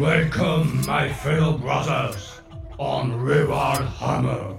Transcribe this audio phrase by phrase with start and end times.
[0.00, 2.40] Welcome, my fellow brothers,
[2.78, 3.10] on
[4.00, 4.56] Hammer.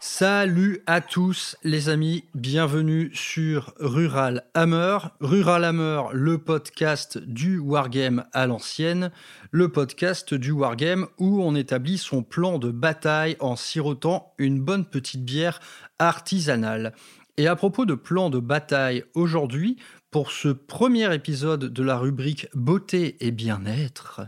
[0.00, 4.98] Salut à tous les amis, bienvenue sur Rural Hammer.
[5.20, 9.12] Rural Hammer, le podcast du Wargame à l'ancienne,
[9.52, 14.86] le podcast du Wargame où on établit son plan de bataille en sirotant une bonne
[14.86, 15.60] petite bière
[16.00, 16.94] artisanale.
[17.38, 19.76] Et à propos de plan de bataille aujourd'hui,
[20.10, 24.22] pour ce premier épisode de la rubrique beauté et bien-être,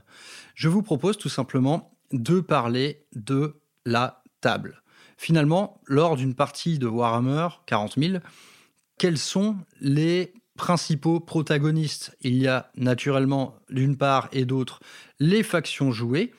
[0.55, 4.83] je vous propose tout simplement de parler de la table.
[5.17, 8.19] Finalement, lors d'une partie de Warhammer 40 000,
[8.99, 12.15] quels sont les principaux protagonistes?
[12.21, 14.81] Il y a naturellement d'une part et d'autre
[15.19, 16.35] les factions jouées,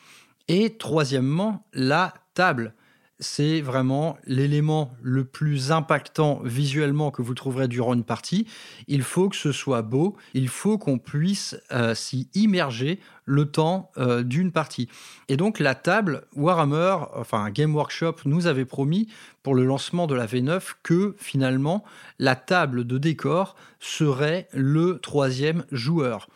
[0.47, 2.75] et troisièmement la table
[3.19, 8.47] c'est vraiment l'élément le plus impactant visuellement que vous trouverez durant une partie.
[8.87, 13.91] Il faut que ce soit beau, il faut qu'on puisse euh, s'y immerger le temps
[13.97, 14.87] euh, d'une partie.
[15.27, 19.07] Et donc la table, Warhammer, enfin Game Workshop nous avait promis
[19.43, 21.83] pour le lancement de la V9 que finalement
[22.19, 26.29] la table de décor serait le troisième joueur.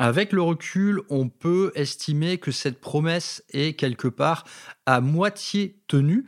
[0.00, 4.44] Avec le recul, on peut estimer que cette promesse est quelque part
[4.86, 6.24] à moitié tenue,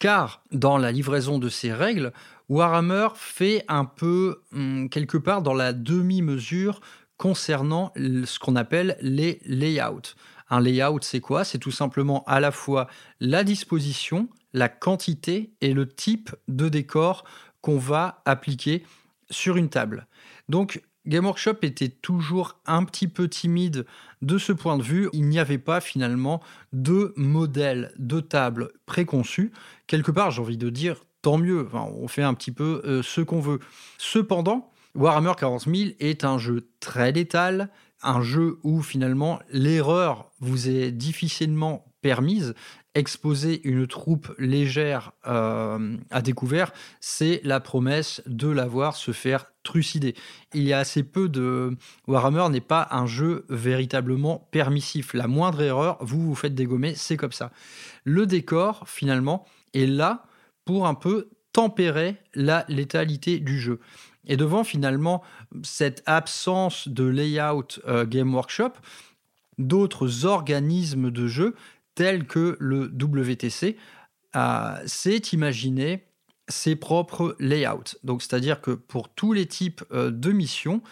[0.00, 2.12] car dans la livraison de ces règles,
[2.48, 6.80] Warhammer fait un peu hum, quelque part dans la demi-mesure
[7.16, 10.16] concernant ce qu'on appelle les layouts.
[10.50, 11.44] Un layout, c'est quoi?
[11.44, 12.88] C'est tout simplement à la fois
[13.20, 17.22] la disposition, la quantité et le type de décor
[17.60, 18.84] qu'on va appliquer
[19.30, 20.08] sur une table.
[20.48, 23.86] Donc Game Workshop était toujours un petit peu timide
[24.20, 25.08] de ce point de vue.
[25.12, 26.40] Il n'y avait pas finalement
[26.72, 29.52] de modèle de table préconçu.
[29.86, 31.68] Quelque part, j'ai envie de dire, tant mieux.
[31.72, 33.58] on fait un petit peu euh, ce qu'on veut.
[33.98, 37.70] Cependant, Warhammer 40 000 est un jeu très létal,
[38.02, 42.54] un jeu où finalement l'erreur vous est difficilement permise
[42.94, 49.51] exposer une troupe légère euh, à découvert, c'est la promesse de la voir se faire
[49.62, 50.14] trucider.
[50.54, 51.76] Il y a assez peu de...
[52.06, 55.14] Warhammer n'est pas un jeu véritablement permissif.
[55.14, 57.50] La moindre erreur, vous vous faites dégommer, c'est comme ça.
[58.04, 60.24] Le décor, finalement, est là
[60.64, 63.80] pour un peu tempérer la létalité du jeu.
[64.26, 65.22] Et devant finalement
[65.62, 68.72] cette absence de layout euh, Game Workshop,
[69.58, 71.54] d'autres organismes de jeu
[71.94, 73.76] tel que le WTC
[74.86, 76.06] s'est imaginé
[76.48, 77.96] ses propres layouts.
[78.04, 80.82] Donc, c'est-à-dire que pour tous les types euh, de missions,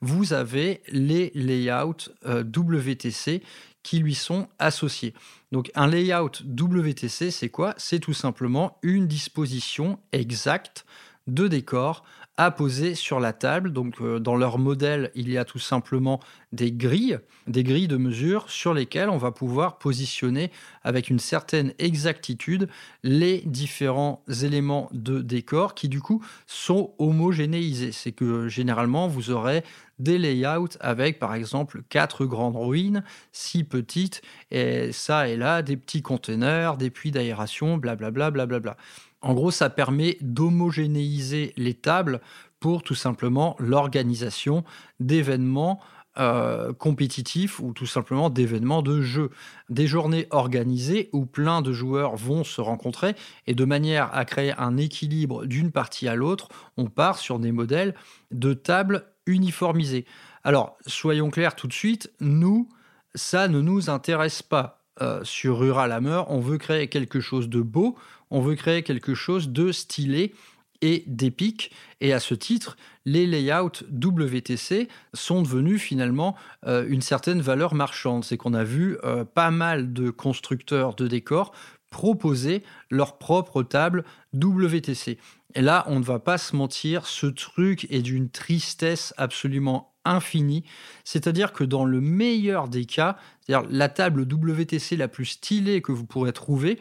[0.00, 3.42] vous avez les layouts euh, WTC
[3.82, 5.14] qui lui sont associés.
[5.52, 7.74] Donc, un layout WTC, c'est quoi?
[7.76, 10.84] C'est tout simplement une disposition exacte
[11.26, 12.04] de décor
[12.40, 13.70] à poser sur la table.
[13.70, 16.20] Donc, euh, dans leur modèle, il y a tout simplement
[16.52, 20.50] des grilles, des grilles de mesure sur lesquelles on va pouvoir positionner
[20.82, 22.70] avec une certaine exactitude
[23.02, 27.92] les différents éléments de décor qui, du coup, sont homogénéisés.
[27.92, 29.62] C'est que généralement, vous aurez
[29.98, 35.76] des layouts avec, par exemple, quatre grandes ruines, six petites, et ça et là, des
[35.76, 38.78] petits conteneurs, des puits d'aération, blablabla, blablabla.
[39.22, 42.20] En gros, ça permet d'homogénéiser les tables
[42.58, 44.64] pour tout simplement l'organisation
[44.98, 45.80] d'événements
[46.18, 49.30] euh, compétitifs ou tout simplement d'événements de jeu.
[49.68, 53.14] Des journées organisées où plein de joueurs vont se rencontrer
[53.46, 57.52] et de manière à créer un équilibre d'une partie à l'autre, on part sur des
[57.52, 57.94] modèles
[58.32, 60.04] de tables uniformisées.
[60.42, 62.68] Alors, soyons clairs tout de suite, nous,
[63.14, 64.79] ça ne nous intéresse pas.
[65.02, 67.96] Euh, sur Rural Hammer, on veut créer quelque chose de beau,
[68.30, 70.34] on veut créer quelque chose de stylé
[70.82, 71.72] et d'épique.
[72.00, 76.36] Et à ce titre, les layouts WTC sont devenus finalement
[76.66, 78.24] euh, une certaine valeur marchande.
[78.24, 81.52] C'est qu'on a vu euh, pas mal de constructeurs de décors
[81.90, 84.04] proposer leur propre table
[84.34, 85.18] WTC.
[85.54, 90.64] Et là, on ne va pas se mentir, ce truc est d'une tristesse absolument infinie.
[91.04, 93.16] C'est-à-dire que dans le meilleur des cas,
[93.48, 96.78] la table WTC la plus stylée que vous pourrez trouver,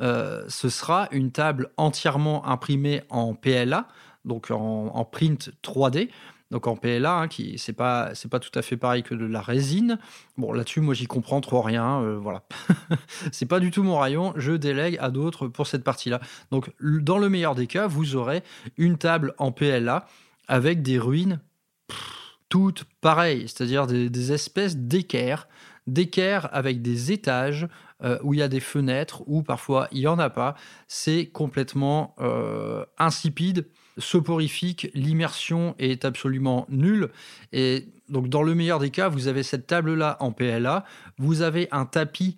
[0.00, 3.88] euh, ce sera une table entièrement imprimée en PLA,
[4.24, 6.10] donc en, print 3D.
[6.50, 9.26] Donc en PLA, hein, qui c'est pas c'est pas tout à fait pareil que de
[9.26, 9.98] la résine.
[10.36, 12.00] Bon là-dessus, moi j'y comprends trop rien.
[12.02, 12.44] Euh, voilà,
[13.32, 14.32] c'est pas du tout mon rayon.
[14.36, 16.20] Je délègue à d'autres pour cette partie-là.
[16.52, 18.42] Donc dans le meilleur des cas, vous aurez
[18.76, 20.06] une table en PLA
[20.46, 21.40] avec des ruines
[22.48, 25.48] toutes pareilles, c'est-à-dire des, espèces d'équerres
[25.86, 27.68] d'équerre avec des étages
[28.02, 30.56] euh, où il y a des fenêtres, ou parfois il n'y en a pas.
[30.88, 37.10] C'est complètement euh, insipide, soporifique, l'immersion est absolument nulle.
[37.52, 40.84] Et donc dans le meilleur des cas, vous avez cette table-là en PLA,
[41.18, 42.36] vous avez un tapis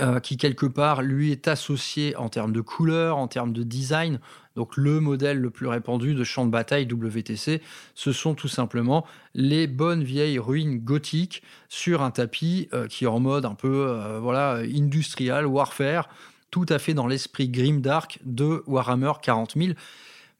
[0.00, 4.20] euh, qui quelque part lui est associé en termes de couleur, en termes de design.
[4.56, 7.60] Donc le modèle le plus répandu de champ de bataille WTC,
[7.94, 13.08] ce sont tout simplement les bonnes vieilles ruines gothiques sur un tapis euh, qui est
[13.08, 16.08] en mode un peu euh, voilà industrial warfare,
[16.50, 19.72] tout à fait dans l'esprit grimdark de Warhammer 40 000.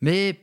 [0.03, 0.41] Mais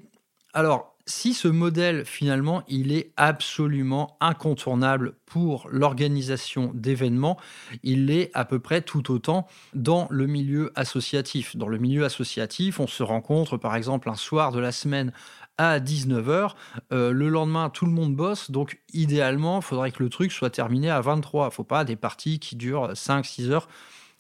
[0.54, 7.38] alors si ce modèle, finalement, il est absolument incontournable pour l'organisation d'événements,
[7.82, 11.58] il l'est à peu près tout autant dans le milieu associatif.
[11.58, 15.12] Dans le milieu associatif, on se rencontre par exemple un soir de la semaine
[15.58, 16.52] à 19h.
[16.94, 20.52] Euh, le lendemain, tout le monde bosse, donc idéalement, il faudrait que le truc soit
[20.52, 21.46] terminé à 23.
[21.46, 23.68] Il ne faut pas des parties qui durent 5-6 heures.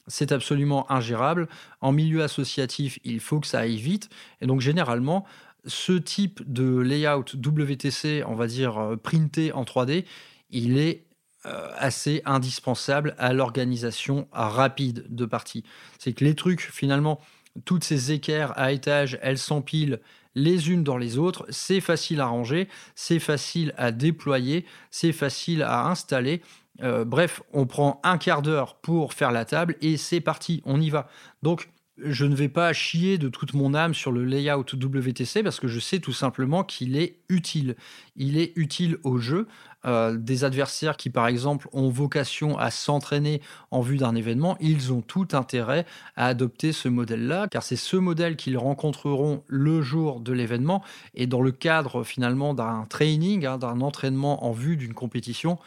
[0.10, 1.48] C'est absolument ingérable.
[1.80, 4.10] En milieu associatif, il faut que ça aille vite.
[4.42, 5.26] Et donc généralement,
[5.66, 10.06] ce type de layout WTC, on va dire euh, printé en 3D,
[10.50, 11.06] il est
[11.46, 15.64] euh, assez indispensable à l'organisation rapide de parties.
[15.98, 17.22] C'est que les trucs, finalement,
[17.66, 20.00] toutes ces équerres à étage, elles s'empilent
[20.36, 25.64] les unes dans les autres, c'est facile à ranger, c'est facile à déployer, c'est facile
[25.64, 26.42] à installer.
[26.82, 30.80] Euh, bref, on prend un quart d'heure pour faire la table et c'est parti, on
[30.80, 31.10] y va.
[31.44, 31.70] Donc,
[32.02, 35.68] je ne vais pas chier de toute mon âme sur le layout WTC parce que
[35.68, 37.76] je sais tout simplement qu'il est utile.
[38.16, 39.48] Il est utile au jeu.
[39.86, 43.42] Euh, des adversaires qui, par exemple, ont vocation à s'entraîner
[43.72, 45.86] en vue d'un événement, ils ont tout intérêt
[46.18, 50.84] à adopter ce modèle-là, car c'est ce modèle qu'ils rencontreront le jour de l'événement.
[51.14, 55.58] Et dans le cadre finalement d'un training, hein, d'un entraînement en vue d'une compétition,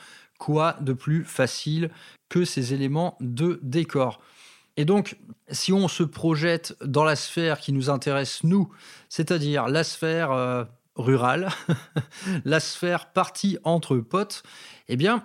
[0.43, 1.89] quoi de plus facile
[2.29, 4.21] que ces éléments de décor.
[4.77, 5.17] Et donc,
[5.53, 8.69] si on se projette dans la sphère qui nous intéresse, nous,
[9.09, 10.65] c'est-à-dire la sphère euh,
[10.97, 11.49] rurale,
[12.45, 14.43] la sphère partie entre potes,
[14.89, 15.25] eh bien,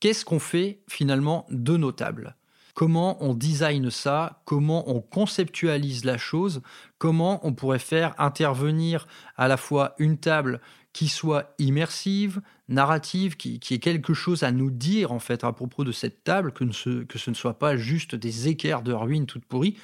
[0.00, 2.34] qu'est-ce qu'on fait finalement de notable?
[2.72, 4.40] Comment on design ça?
[4.46, 6.62] Comment on conceptualise la chose?
[6.96, 9.06] Comment on pourrait faire intervenir
[9.36, 10.62] à la fois une table
[10.94, 15.52] qui soit immersive, narrative, qui, qui ait quelque chose à nous dire en fait à
[15.52, 18.92] propos de cette table, que, ce, que ce ne soit pas juste des équerres de
[18.92, 19.76] ruines toutes pourries,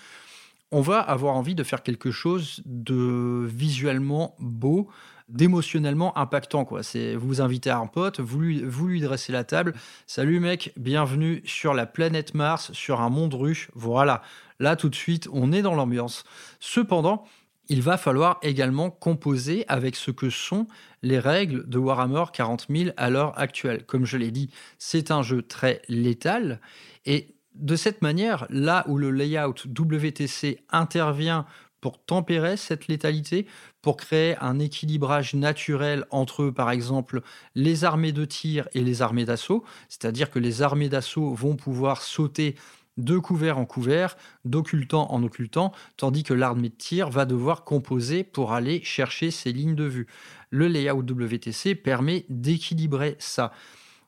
[0.73, 4.89] on va avoir envie de faire quelque chose de visuellement beau,
[5.29, 6.65] d'émotionnellement impactant.
[6.65, 6.83] Quoi.
[6.83, 9.75] C'est, vous vous invitez à un pote, vous lui, vous dressez la table.
[10.07, 13.71] Salut mec, bienvenue sur la planète Mars, sur un monde ruche.
[13.75, 14.23] Voilà,
[14.59, 16.25] là tout de suite, on est dans l'ambiance.
[16.61, 17.25] Cependant,
[17.71, 20.67] il va falloir également composer avec ce que sont
[21.03, 23.87] les règles de Warhammer 40 000 à l'heure actuelle.
[23.87, 26.61] Comme je l'ai dit, c'est un jeu très létal
[27.07, 31.47] et de cette manière, là où le layout WTC intervient
[31.81, 33.47] pour tempérer cette létalité,
[33.83, 37.23] pour créer un équilibrage naturel entre, par exemple,
[37.55, 42.03] les armées de tir et les armées d'assaut, c'est-à-dire que les armées d'assaut vont pouvoir
[42.03, 42.57] sauter
[43.01, 48.25] de couvert en couvert, d'occultant en occultant, tandis que l'armée de tir va devoir composer
[48.25, 50.07] pour aller chercher ses lignes de vue.
[50.51, 53.53] Le layout WTC permet d'équilibrer ça.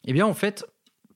[0.05, 0.67] Eh bien, en fait,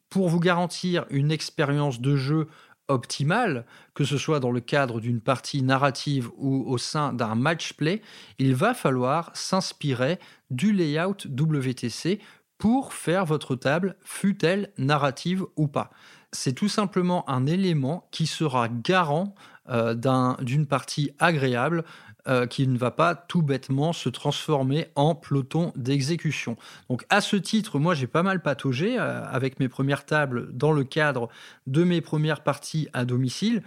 [0.09, 2.49] pour vous garantir une expérience de jeu
[2.89, 7.73] optimale, que ce soit dans le cadre d'une partie narrative ou au sein d'un match
[7.73, 8.01] play,
[8.39, 10.19] il va falloir s'inspirer
[10.51, 12.21] du layout WTC
[12.59, 15.91] pour faire votre table, fût-elle narrative ou pas
[16.37, 19.35] c'est tout simplement un élément qui sera garant
[19.69, 19.95] euh,
[20.41, 21.85] d'une partie agréable
[22.29, 26.57] euh, qui ne va pas tout bêtement se transformer en peloton d'exécution.
[26.89, 30.73] Donc à ce titre, moi j'ai pas mal pataugé euh, avec mes premières tables dans
[30.73, 31.29] le cadre
[31.67, 33.63] de mes premières parties à domicile.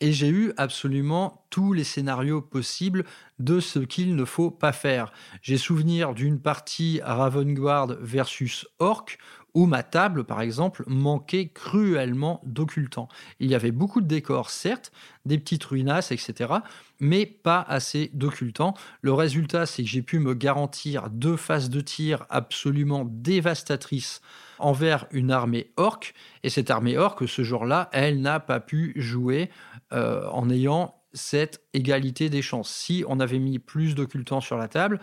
[0.00, 3.04] Et j'ai eu absolument tous les scénarios possibles
[3.38, 5.12] de ce qu'il ne faut pas faire.
[5.42, 9.06] J'ai souvenir d'une partie Ravengard versus Orc
[9.54, 13.08] où ma table, par exemple, manquait cruellement d'occultants.
[13.38, 14.92] Il y avait beaucoup de décors, certes,
[15.26, 16.54] des petites ruinasses, etc.,
[17.00, 18.74] mais pas assez d'occultants.
[19.02, 24.22] Le résultat, c'est que j'ai pu me garantir deux phases de tir absolument dévastatrices
[24.58, 29.50] envers une armée orque, et cette armée orque, ce jour-là, elle n'a pas pu jouer
[29.92, 32.70] euh, en ayant cette égalité des chances.
[32.70, 35.00] Si on avait mis plus d'occultants sur la table,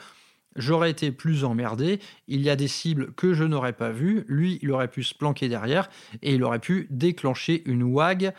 [0.55, 1.99] j'aurais été plus emmerdé.
[2.27, 4.25] Il y a des cibles que je n'aurais pas vues.
[4.27, 5.89] Lui, il aurait pu se planquer derrière
[6.21, 8.33] et il aurait pu déclencher une wag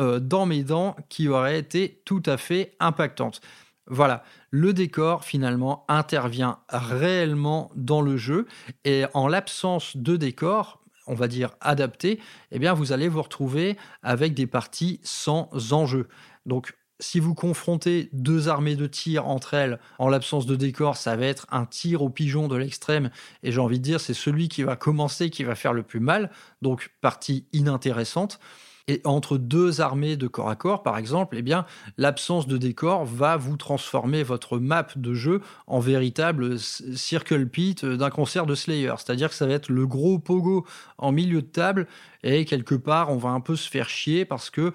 [0.00, 3.40] euh, dans mes dents qui aurait été tout à fait impactante.
[3.88, 8.46] Voilà, le décor finalement intervient réellement dans le jeu
[8.84, 12.18] et en l'absence de décor, on va dire, adaptées,
[12.50, 16.08] eh bien, vous allez vous retrouver avec des parties sans enjeu.
[16.46, 21.16] Donc, si vous confrontez deux armées de tir entre elles en l'absence de décor, ça
[21.16, 23.10] va être un tir au pigeon de l'extrême.
[23.42, 26.00] Et j'ai envie de dire, c'est celui qui va commencer qui va faire le plus
[26.00, 26.30] mal.
[26.62, 28.38] Donc, partie inintéressante.
[28.88, 31.66] Et entre deux armées de corps à corps, par exemple, eh bien,
[31.98, 38.10] l'absence de décor va vous transformer votre map de jeu en véritable circle pit d'un
[38.10, 38.94] concert de Slayer.
[38.98, 40.64] C'est-à-dire que ça va être le gros pogo
[40.98, 41.88] en milieu de table
[42.22, 44.72] et quelque part, on va un peu se faire chier parce que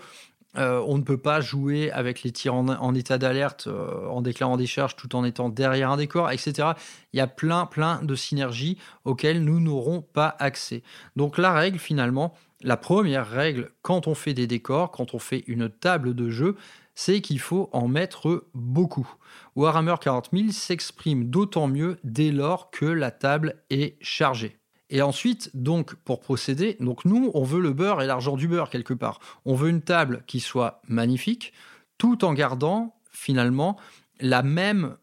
[0.58, 4.58] euh, on ne peut pas jouer avec les tirs en, état d'alerte euh, en déclarant
[4.58, 6.70] des charges tout en étant derrière un décor, etc.
[7.13, 10.84] Il y a plein, plein de synergies auxquelles nous n'aurons pas accès.
[11.15, 15.43] Donc la règle, finalement, la première règle quand on fait des décors, quand on fait
[15.48, 16.58] une table de jeu,
[16.96, 19.10] c'est qu'il faut en mettre beaucoup.
[19.55, 24.61] Warhammer 40 000 s'exprime d'autant mieux dès lors que la table est chargée.
[24.92, 28.70] Et ensuite, donc, pour procéder, donc nous, on veut le beurre et l'argent du beurre
[28.70, 29.20] quelque part.
[29.46, 31.54] On veut une table qui soit magnifique,
[31.98, 33.78] tout en gardant finalement
[34.20, 34.98] la même,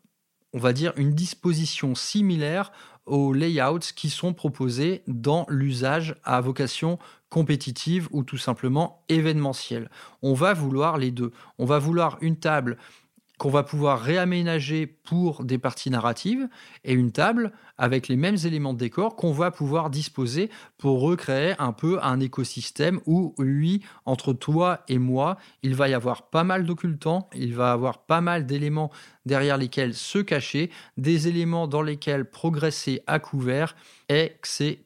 [0.53, 2.71] on va dire, une disposition similaire
[3.07, 6.99] aux layouts qui sont proposés dans l'usage à vocation
[7.31, 9.91] compétitive ou tout simplement événementielle.
[10.21, 11.33] On va vouloir les deux.
[11.57, 12.77] On va vouloir une table
[13.39, 16.49] qu'on va pouvoir réaménager pour des parties narratives
[16.85, 21.55] et une table avec les mêmes éléments de décor qu'on va pouvoir disposer pour recréer
[21.59, 26.45] un peu un écosystème où, lui, entre toi et moi, il va y avoir pas
[26.45, 28.91] mal d'occultants, il va avoir pas mal d'éléments
[29.25, 33.77] derrière lesquels se cacher, des éléments dans lesquels progresser à couvert,
[34.09, 34.81] etc.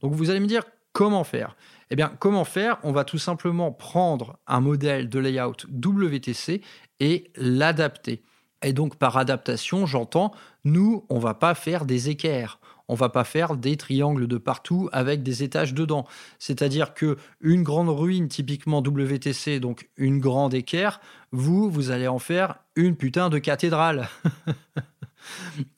[0.00, 1.56] Donc vous allez me dire comment faire?
[1.92, 2.78] Eh bien, comment faire?
[2.84, 6.62] On va tout simplement prendre un modèle de layout WTC
[7.00, 8.22] et l'adapter.
[8.62, 10.32] Et donc par adaptation, j'entends,
[10.64, 14.88] nous, on va pas faire des équerres, on va pas faire des triangles de partout
[14.92, 16.06] avec des étages dedans.
[16.38, 20.98] C'est-à-dire que une grande ruine typiquement WTC, donc une grande équerre,
[21.30, 24.08] vous, vous allez en faire une putain de cathédrale.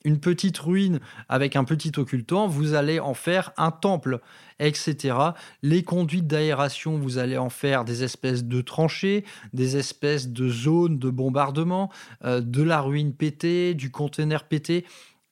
[0.03, 0.99] une petite ruine
[1.29, 4.19] avec un petit occultant, vous allez en faire un temple,
[4.59, 5.17] etc.
[5.61, 10.99] Les conduites d'aération, vous allez en faire des espèces de tranchées, des espèces de zones
[10.99, 11.91] de bombardement,
[12.23, 14.85] euh, de la ruine pétée, du conteneur pété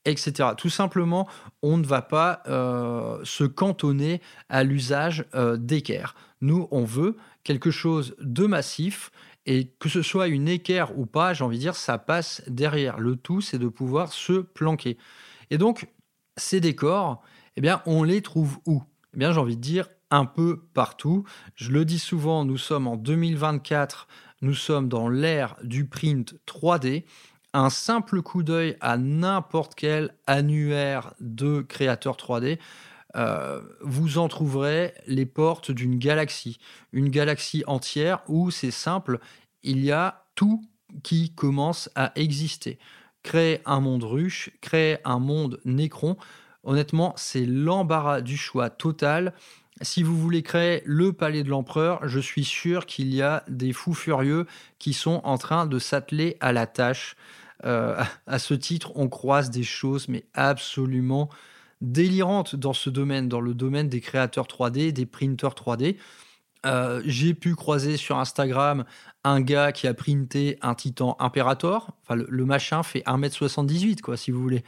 [0.05, 0.50] etc.
[0.58, 1.27] Tout simplement,
[1.62, 6.15] on ne va pas euh, se cantonner à l'usage euh, d'équerre.
[6.41, 9.12] Nous, on veut quelque chose de massif
[9.46, 13.00] et que ce soit une équerre ou pas, j'ai envie de dire, ça passe derrière.
[13.00, 14.98] Le tout, c'est de pouvoir se planquer.
[15.50, 15.88] Et donc,
[16.38, 17.22] ces décors,
[17.56, 18.84] eh bien, on les trouve où?
[19.14, 21.26] Eh bien, j'ai envie de dire un peu partout.
[21.56, 24.08] Je le dis souvent, nous sommes en 2024,
[24.42, 27.04] nous sommes dans l'ère du print 3D.
[27.54, 32.60] Un simple coup d'œil à n'importe quel annuaire de créateurs 3D
[33.15, 36.58] euh, vous en trouverez les portes d'une galaxie,
[36.91, 39.20] une galaxie entière où c'est simple,
[39.62, 40.63] il y a tout
[41.03, 42.79] qui commence à exister.
[43.22, 46.17] Créer un monde ruche, créer un monde nécron,
[46.63, 49.34] honnêtement, c'est l'embarras du choix total.
[49.82, 53.74] Si vous voulez créer le palais de l'empereur, je suis sûr qu'il y a des
[53.74, 54.46] fous furieux
[54.79, 57.15] qui sont en train de s'atteler à la tâche.
[57.65, 61.29] Euh, à ce titre, on croise des choses, mais absolument
[61.84, 65.98] délirante dans ce domaine, dans le domaine des créateurs 3D, des printers 3D.
[66.66, 68.86] Euh, j'ai pu croiser sur Instagram
[69.25, 71.92] un gars qui a printé un Titan Imperator.
[72.02, 74.63] Enfin, le, machin fait 1m78, quoi, si vous voulez.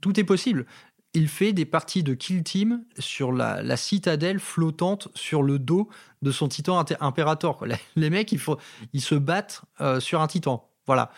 [0.00, 0.64] Tout est possible.
[1.12, 5.88] Il fait des parties de Kill Team sur la, citadelle flottante sur le dos
[6.22, 7.66] de son Titan Imperator.
[7.96, 10.70] Les, mecs, ils se battent euh, sur un Titan.
[10.86, 11.10] Voilà.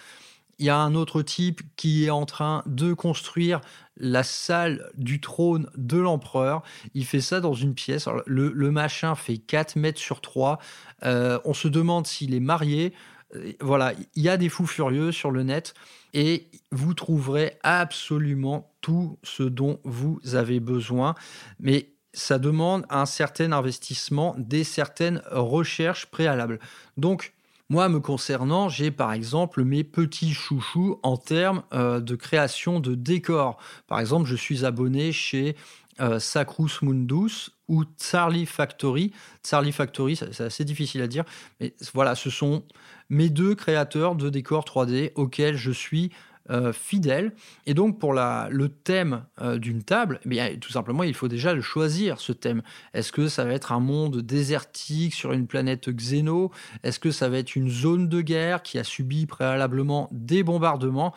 [0.59, 3.61] Il y a un autre type qui est en train de construire
[3.97, 6.63] la salle du trône de l'empereur.
[6.95, 8.09] Il fait ça dans une pièce.
[8.27, 10.59] le, machin fait 4 mètres sur 3.
[11.05, 12.93] Euh, on se demande s'il est marié.
[13.35, 15.75] Euh, voilà, il y a des fous furieux sur le net
[16.13, 21.15] et vous trouverez absolument tout ce dont vous avez besoin.
[21.61, 26.61] Mais ça demande un certain investissement, des certaines recherches préalables.
[26.97, 27.35] Donc,
[27.75, 32.95] moi, me concernant, j'ai par exemple mes petits chouchous en termes euh, de création de
[32.95, 33.57] décors.
[33.89, 35.57] Par exemple, je suis abonné chez
[36.01, 39.11] euh, Sacrus Mundus ou Charlie Factory.
[39.45, 41.25] Charlie Factory, c'est assez difficile à dire,
[41.59, 42.63] mais voilà, ce sont
[43.11, 46.13] mes deux créateurs de décors 3D auxquels je suis
[46.51, 47.33] euh, fidèle.
[47.67, 51.29] Et donc, pour la, le thème euh, d'une table, eh bien, tout simplement, il faut
[51.29, 52.63] déjà le choisir, ce thème.
[52.93, 56.51] Est-ce que ça va être un monde désertique sur une planète xéno?
[56.83, 61.15] Est-ce que ça va être une zone de guerre qui a subi préalablement des bombardements?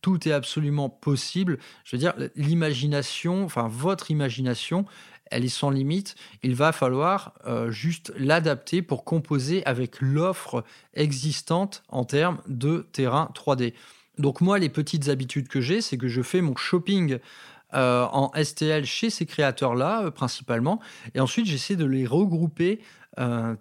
[0.00, 1.58] Tout est absolument possible.
[1.84, 4.86] Je veux dire, l'imagination, enfin votre imagination,
[5.30, 6.14] elle est sans limite.
[6.42, 13.30] Il va falloir euh, juste l'adapter pour composer avec l'offre existante en termes de terrain
[13.34, 13.74] 3D.
[14.18, 17.18] Donc moi, les petites habitudes que j'ai, c'est que je fais mon shopping
[17.74, 20.80] euh, en STL chez ces créateurs-là, euh, principalement,
[21.14, 22.80] et ensuite j'essaie de les regrouper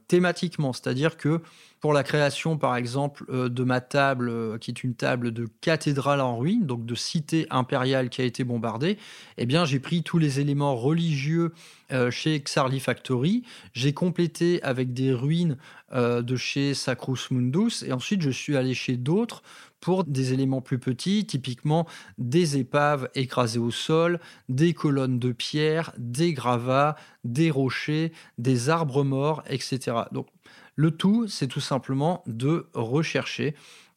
[0.08, 0.72] thématiquement.
[0.72, 1.42] C'est-à-dire que
[1.80, 5.48] pour la création, par exemple, euh, de ma table, euh, qui est une table de
[5.62, 8.98] cathédrale en ruine, donc de cité impériale qui a été bombardée,
[9.38, 11.54] eh bien, j'ai pris tous les éléments religieux
[11.92, 15.58] euh, chez Xarli Factory, j'ai complété avec des ruines
[15.94, 19.42] de chez Sacrus Mundus, et ensuite je suis allé chez d'autres
[19.80, 24.20] pour des éléments plus petits, typiquement des épaves écrasées au sol,
[24.50, 29.98] des colonnes de pierre, des gravats, des rochers, des arbres morts, etc.
[30.12, 30.28] Donc
[30.76, 33.56] le tout, c'est tout simplement de rechercher.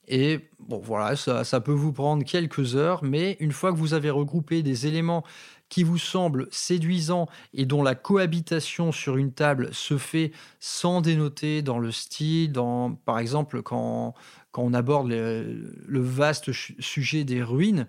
[0.09, 4.11] Et bon, voilà, ça, peut vous prendre quelques heures, mais une fois que vous avez
[4.11, 5.25] regroupé des éléments
[5.69, 11.63] qui vous semblent séduisants et dont la cohabitation sur une table se fait sans dénoter
[11.63, 14.15] dans le style, dans, par exemple, quand,
[14.53, 17.87] quand on aborde le vaste sujet des ruines,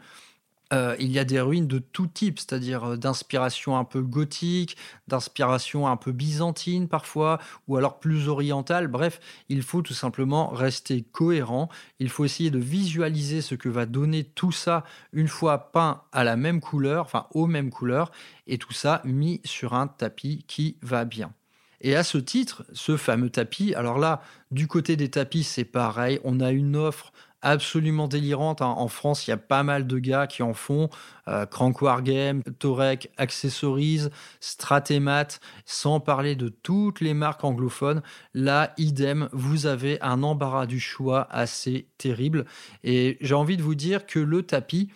[0.74, 4.77] euh, il y a des ruines de tout type, c'est-à-dire euh, d'inspiration un peu gothique,
[5.08, 8.88] d'inspiration un peu byzantine parfois, ou alors plus orientale.
[8.88, 11.70] Bref, il faut tout simplement rester cohérent.
[12.00, 16.24] Il faut essayer de visualiser ce que va donner tout ça une fois peint à
[16.24, 18.12] la même couleur, enfin aux mêmes couleurs,
[18.48, 21.34] et tout ça mis sur un tapis qui va bien.
[21.81, 24.21] Et à ce titre, ce fameux tapis, alors là,
[24.51, 27.11] du côté des tapis, c'est pareil, on a une offre
[27.41, 28.61] absolument délirante.
[28.61, 28.73] Hein.
[28.77, 30.89] En France, il y a pas mal de gars qui en font.
[31.27, 34.09] Euh, Crank Wargame, Torek Accessories,
[34.39, 38.01] Stratemat, sans parler de toutes les marques anglophones.
[38.33, 42.45] Là, idem, vous avez un embarras du choix assez terrible.
[42.83, 44.91] Et j'ai envie de vous dire que le tapis,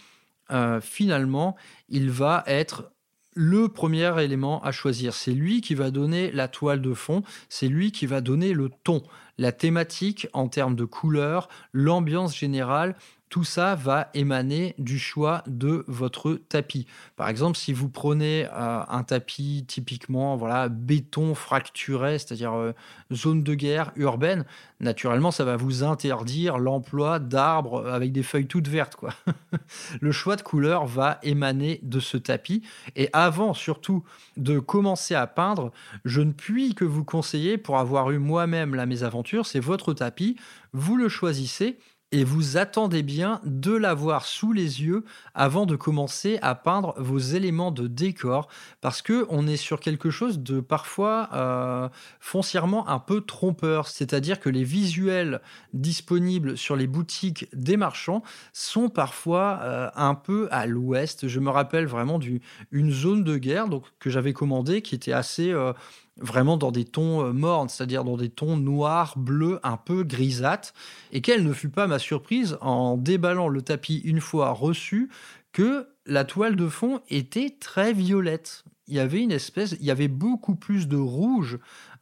[0.51, 1.55] euh, finalement,
[1.89, 2.91] il va être
[3.35, 5.13] le premier élément à choisir.
[5.13, 8.69] C'est lui qui va donner la toile de fond, c'est lui qui va donner le
[8.83, 9.03] ton
[9.37, 12.95] la thématique en termes de couleurs, l'ambiance générale,
[13.35, 16.87] tout ça va émaner du choix de votre tapis.
[17.17, 22.71] Par exemple, si vous prenez euh, un tapis typiquement voilà, béton fracturé, c'est-à-dire euh,
[23.11, 24.45] zone de guerre urbaine,
[24.79, 28.95] naturellement, ça va vous interdire l'emploi d'arbres avec des feuilles toutes vertes.
[28.95, 29.13] Quoi.
[29.99, 32.63] Le choix de couleur va émaner de ce tapis.
[32.95, 34.05] Et avant, surtout,
[34.37, 35.73] de commencer à peindre,
[36.05, 40.37] je ne puis que vous conseiller, pour avoir eu moi-même la mésaventure, c'est votre tapis,
[40.71, 41.77] vous le choisissez
[42.15, 47.19] et vous attendez bien de l'avoir sous les yeux avant de commencer à peindre vos
[47.19, 48.47] éléments de décor
[48.79, 51.89] parce que on est sur quelque chose de parfois euh,
[52.21, 55.41] foncièrement un peu trompeur, c'est-à-dire que les visuels
[55.73, 58.23] disponibles sur les boutiques des marchands
[58.53, 61.27] sont parfois euh, un peu à l'ouest.
[61.27, 63.67] Je me rappelle vraiment d'une zone de guerre
[63.99, 65.73] que j'avais commandé qui était assez euh,
[66.17, 70.73] vraiment dans des tons euh, mornes, c'est-à-dire dans des tons noirs, bleus, un peu grisâtres,
[71.11, 75.09] et quelle ne fut pas ma surprise en déballant le tapis une fois reçu
[75.51, 78.63] que la toile de fond était très violette.
[78.87, 81.57] Il y avait une espèce, il y avait beaucoup plus de rouge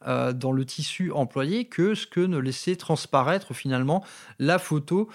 [0.06, 4.04] euh, dans le tissu employé que ce que ne laissait transparaître finalement
[4.38, 5.08] la photo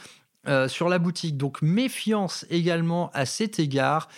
[0.48, 1.38] euh, sur la boutique.
[1.38, 4.10] Donc méfiance également à cet égard.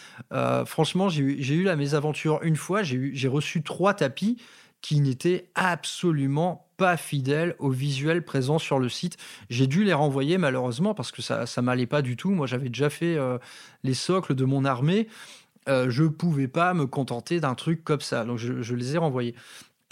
[0.65, 4.37] franchement, j'ai eu la mésaventure une fois, j'ai reçu trois tapis
[4.81, 9.17] qui n'étaient absolument pas fidèles au visuel présent sur le site.
[9.49, 12.31] J'ai dû les renvoyer malheureusement parce que ça ça m'allait pas du tout.
[12.31, 13.37] Moi, j'avais déjà fait euh,
[13.83, 15.07] les socles de mon armée.
[15.69, 19.35] Euh, je pouvais pas me contenter d'un truc comme ça, donc je les ai renvoyés.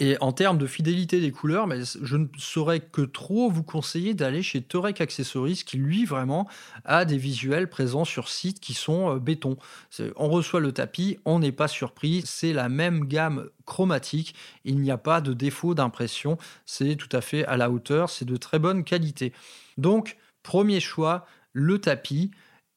[0.02, 4.14] Et en termes de fidélité des couleurs, mais je ne saurais que trop vous conseiller
[4.14, 6.48] d'aller chez Torek Accessories qui, lui, vraiment,
[6.86, 9.58] a des visuels présents sur site qui sont euh, béton.
[10.16, 14.34] On reçoit le tapis, on n'est pas surpris, c'est la même gamme chromatique,
[14.64, 18.24] il n'y a pas de défaut d'impression, c'est tout à fait à la hauteur, c'est
[18.24, 19.34] de très bonne qualité.
[19.76, 22.30] Donc, premier choix, le tapis,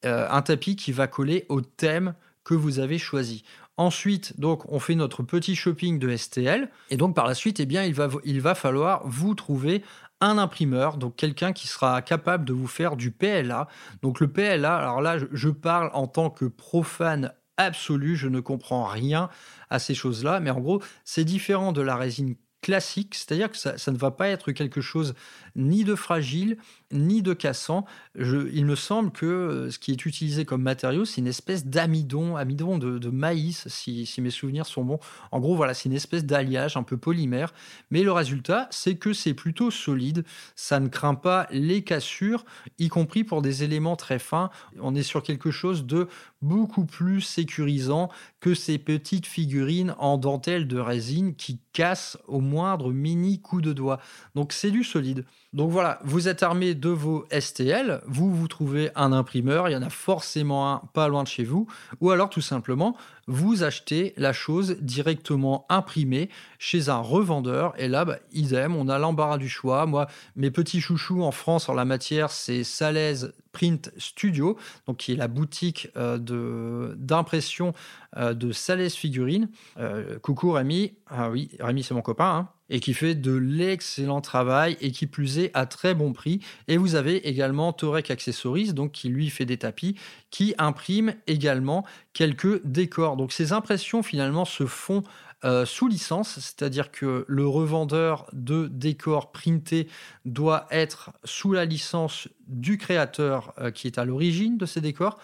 [0.04, 3.44] euh, un tapis qui va coller au thème que vous avez choisi.
[3.76, 6.70] Ensuite, donc, on fait notre petit shopping de STL.
[6.90, 9.82] Et donc, par la suite, eh bien, il va, il va falloir vous trouver
[10.20, 13.66] un imprimeur, donc quelqu'un qui sera capable de vous faire du PLA.
[14.02, 18.84] Donc, le PLA, alors là, je, parle en tant que profane absolu, je ne comprends
[18.84, 19.28] rien
[19.70, 20.38] à ces choses-là.
[20.38, 24.10] Mais en gros, c'est différent de la résine classique, c'est-à-dire que ça, ça, ne va
[24.10, 25.14] pas être quelque chose
[25.56, 26.56] ni de fragile,
[26.92, 27.84] ni de cassant.
[28.16, 32.36] il me semble que euh, ce qui est utilisé comme matériau, c'est une espèce d'amidon,
[32.36, 35.00] amidon de, maïs, si, mes souvenirs sont bons.
[35.32, 37.52] En gros, voilà, c'est une espèce d'alliage un peu polymère.
[37.90, 40.24] Mais le résultat, c'est que c'est plutôt solide.
[40.56, 42.44] Ça ne craint pas les cassures,
[42.78, 44.50] y compris pour des éléments très fins.
[44.80, 46.08] On est sur quelque chose de
[46.42, 52.92] beaucoup plus sécurisant que ces petites figurines en dentelle de résine qui cassent au moindre
[52.92, 54.00] mini coup de doigt.
[54.34, 55.24] Donc c'est du solide.
[55.54, 59.76] Donc voilà, vous êtes armé de vos STL, vous vous trouvez un imprimeur, il y
[59.76, 61.68] en a forcément un pas loin de chez vous,
[62.00, 62.96] ou alors tout simplement,
[63.28, 66.28] vous achetez la chose directement imprimée
[66.64, 69.84] chez un revendeur, et là, bah, idem, on a l'embarras du choix.
[69.84, 75.12] Moi, mes petits chouchous en France en la matière, c'est Salaise Print Studio, donc qui
[75.12, 77.74] est la boutique euh, d'impression
[78.16, 79.50] euh, de Salaise Figurines.
[79.78, 84.20] Euh, coucou Rémi, ah oui, Rémi c'est mon copain, hein et qui fait de l'excellent
[84.22, 86.40] travail et qui plus est à très bon prix.
[86.66, 89.96] Et vous avez également Torek Accessories, donc qui lui fait des tapis,
[90.30, 93.16] qui imprime également quelques décors.
[93.16, 95.02] Donc ces impressions finalement se font
[95.44, 99.88] euh, sous licence, c'est-à-dire que le revendeur de décors printés
[100.24, 105.18] doit être sous la licence du créateur euh, qui est à l'origine de ces décors.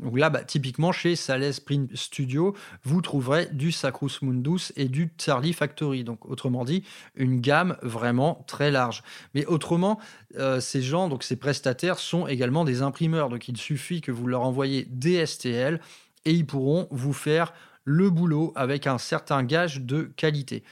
[0.00, 5.10] Donc là, bah, typiquement, chez Sales Print Studio, vous trouverez du Sacrus Mundus et du
[5.18, 6.04] Charlie Factory.
[6.04, 6.82] Donc, autrement dit,
[7.14, 9.02] une gamme vraiment très large.
[9.34, 9.98] Mais autrement,
[10.36, 13.30] euh, ces gens, donc ces prestataires, sont également des imprimeurs.
[13.30, 15.80] Donc, il suffit que vous leur envoyez des STL
[16.26, 17.54] et ils pourront vous faire
[17.86, 20.62] le boulot avec un certain gage de qualité.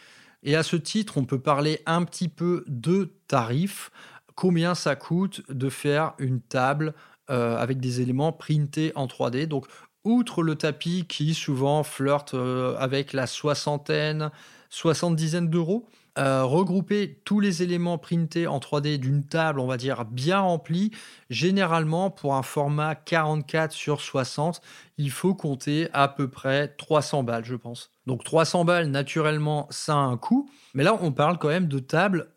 [0.43, 3.91] Et à ce titre, on peut parler un petit peu de tarifs.
[4.35, 6.93] Combien ça coûte de faire une table
[7.31, 9.47] euh, avec des éléments printés en 3D.
[9.47, 9.67] Donc,
[10.05, 14.31] outre le tapis qui souvent flirte euh, avec la soixantaine,
[14.69, 20.05] soixante-dizaine d'euros, euh, regrouper tous les éléments printés en 3D d'une table, on va dire,
[20.05, 20.91] bien remplie,
[21.31, 24.61] généralement pour un format 44 sur 60,
[24.99, 27.91] il faut compter à peu près 300 balles, je pense.
[28.07, 31.79] Donc 300 balles, naturellement, ça a un coût, mais là, on parle quand même de
[31.79, 32.29] tables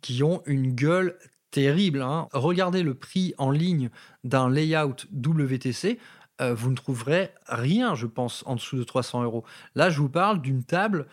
[0.00, 1.16] qui ont une gueule
[1.52, 2.02] terrible.
[2.02, 2.28] Hein.
[2.32, 3.90] Regardez le prix en ligne
[4.24, 6.00] d'un layout WTC.
[6.40, 9.44] Euh, vous ne trouverez rien, je pense, en dessous de 300 euros.
[9.76, 11.06] Là, je vous parle d'une table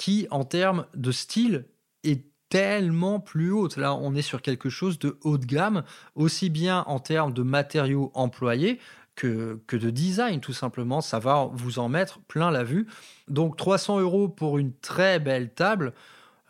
[0.00, 1.66] qui, en termes de style,
[2.04, 3.76] est tellement plus haute.
[3.76, 5.84] Là, on est sur quelque chose de haut de gamme,
[6.14, 8.78] aussi bien en termes de matériaux employés
[9.14, 11.02] que, de design, tout simplement.
[11.02, 12.86] Ça va vous en mettre plein la vue.
[13.28, 15.92] Donc 300 euros pour une très belle table.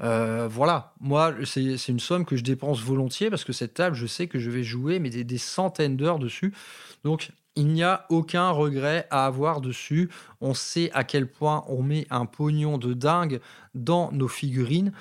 [0.01, 4.07] Euh, voilà, moi, c'est une somme que je dépense volontiers parce que cette table, je
[4.07, 6.55] sais que je vais jouer mais des, centaines d'heures dessus.
[7.03, 10.09] Donc, il n'y a aucun regret à avoir dessus.
[10.41, 13.41] On sait à quel point on met un pognon de dingue
[13.75, 14.93] dans nos figurines.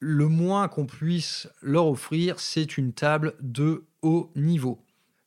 [0.00, 4.80] Le moins qu'on puisse leur offrir, c'est une table de haut niveau.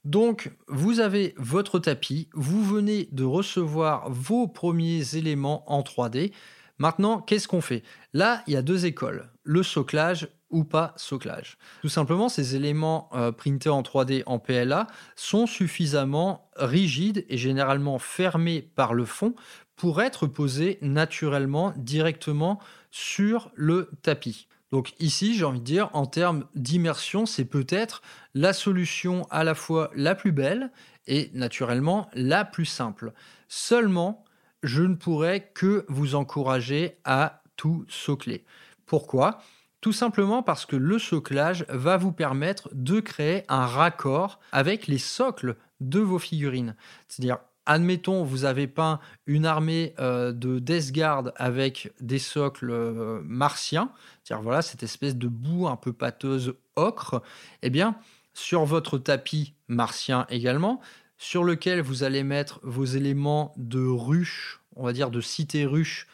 [0.04, 6.34] Donc, vous avez votre tapis, vous venez de recevoir vos premiers éléments en 3D.
[6.78, 7.84] Maintenant, qu'est-ce qu'on fait?
[8.14, 11.58] Là, il y a deux écoles, le soclage ou pas soclage.
[11.82, 18.00] Tout simplement, ces éléments euh, printés en 3D en PLA sont suffisamment rigides et généralement
[18.00, 19.36] fermés par le fond
[19.76, 22.60] pour être posés naturellement directement
[22.92, 24.48] sur le tapis.
[24.72, 28.02] Donc ici, j'ai envie de dire, en termes d'immersion, c'est peut-être
[28.34, 30.70] la solution à la fois la plus belle
[31.08, 33.14] et naturellement la plus simple.
[33.48, 34.25] Seulement,
[34.66, 38.46] je ne pourrais que vous encourager à tout socler.
[38.86, 39.40] Pourquoi?
[39.82, 44.98] Tout simplement parce que le soclage va vous permettre de créer un raccord avec les
[44.98, 46.76] socles de vos figurines.
[47.08, 53.22] C'est-à-dire, admettons, vous avez peint une armée euh, de Death Guard avec des socles euh,
[53.24, 53.92] martiens,
[54.24, 57.22] c'est-à-dire voilà cette espèce de boue un peu pâteuse ocre,
[57.62, 57.96] eh bien,
[58.34, 60.82] sur votre tapis martien également,
[61.18, 66.08] sur lequel vous allez mettre vos éléments de ruche, on va dire de cité ruche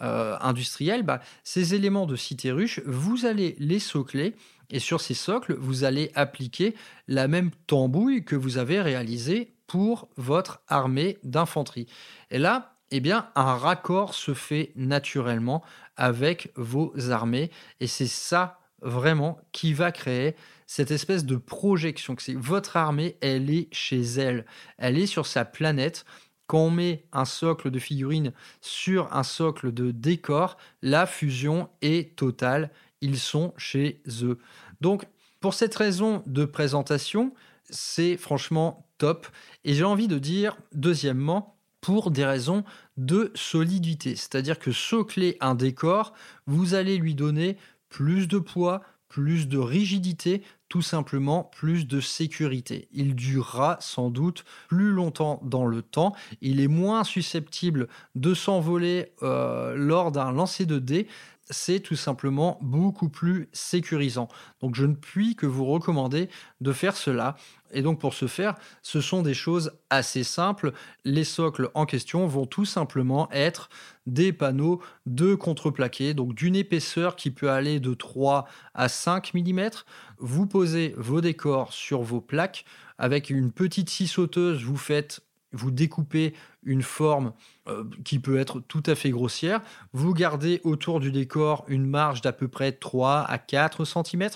[0.00, 4.34] euh, industrielle, bah, ces éléments de cité ruche, vous allez les socler
[4.70, 6.74] et sur ces socles, vous allez appliquer
[7.06, 11.86] la même tambouille que vous avez réalisée pour votre armée d'infanterie.
[12.30, 15.62] Et là, eh bien, un raccord se fait naturellement
[15.96, 20.36] avec vos armées et c'est ça vraiment qui va créer
[20.68, 24.44] cette espèce de projection que c'est votre armée, elle est chez elle,
[24.76, 26.04] elle est sur sa planète.
[26.46, 32.14] Quand on met un socle de figurines sur un socle de décor, la fusion est
[32.16, 32.70] totale.
[33.00, 34.38] Ils sont chez eux.
[34.82, 35.06] Donc,
[35.40, 37.32] pour cette raison de présentation,
[37.70, 39.26] c'est franchement top.
[39.64, 42.64] Et j'ai envie de dire, deuxièmement, pour des raisons
[42.98, 44.16] de solidité.
[44.16, 46.12] C'est-à-dire que socler un décor,
[46.46, 47.56] vous allez lui donner
[47.88, 52.88] plus de poids, plus de rigidité, tout simplement plus de sécurité.
[52.92, 56.14] Il durera sans doute plus longtemps dans le temps.
[56.40, 61.08] Il est moins susceptible de s'envoler euh, lors d'un lancer de dés
[61.50, 64.28] c'est tout simplement beaucoup plus sécurisant.
[64.60, 66.28] Donc je ne puis que vous recommander
[66.60, 67.36] de faire cela.
[67.72, 70.72] Et donc pour ce faire, ce sont des choses assez simples.
[71.04, 73.68] Les socles en question vont tout simplement être
[74.06, 79.70] des panneaux de contreplaqué, donc d'une épaisseur qui peut aller de 3 à 5 mm.
[80.18, 82.64] Vous posez vos décors sur vos plaques.
[83.00, 87.32] Avec une petite scie sauteuse, vous faites vous découpez une forme
[87.68, 89.60] euh, qui peut être tout à fait grossière,
[89.92, 94.28] vous gardez autour du décor une marge d'à peu près 3 à 4 cm.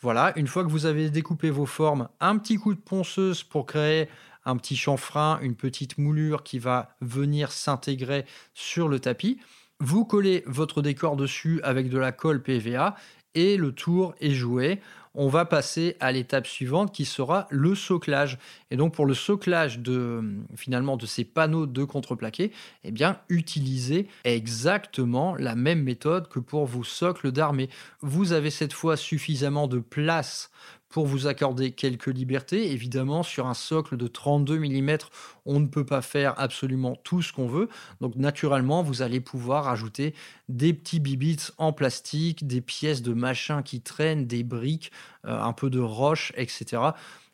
[0.00, 3.66] Voilà, une fois que vous avez découpé vos formes, un petit coup de ponceuse pour
[3.66, 4.08] créer
[4.44, 9.38] un petit chanfrein, une petite moulure qui va venir s'intégrer sur le tapis.
[9.80, 12.96] Vous collez votre décor dessus avec de la colle PVA
[13.34, 14.80] et le tour est joué
[15.14, 18.38] on va passer à l'étape suivante qui sera le soclage.
[18.70, 20.22] Et donc pour le soclage de
[20.56, 22.52] finalement de ces panneaux de contreplaqué,
[22.84, 27.68] eh bien utilisez exactement la même méthode que pour vos socles d'armée.
[28.00, 30.50] Vous avez cette fois suffisamment de place
[30.88, 32.72] pour vous accorder quelques libertés.
[32.72, 34.98] Évidemment, sur un socle de 32 mm,
[35.46, 37.68] on ne peut pas faire absolument tout ce qu'on veut.
[38.00, 40.14] Donc naturellement, vous allez pouvoir ajouter
[40.48, 44.92] des petits bibits en plastique, des pièces de machin qui traînent, des briques,
[45.26, 46.82] euh, un peu de roche, etc.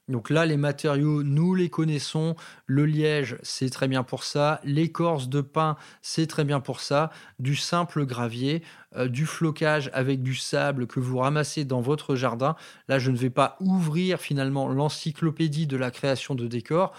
[0.09, 2.37] Donc là, les matériaux, nous les connaissons.
[2.67, 4.61] Le liège, c'est très bien pour ça.
[4.63, 7.11] L'écorce de pin, c'est très bien pour ça.
[7.39, 8.63] Du simple gravier,
[8.97, 12.55] euh, du flocage avec du sable que vous ramassez dans votre jardin.
[12.89, 16.93] Là, je ne vais pas ouvrir finalement l'encyclopédie de la création de décors.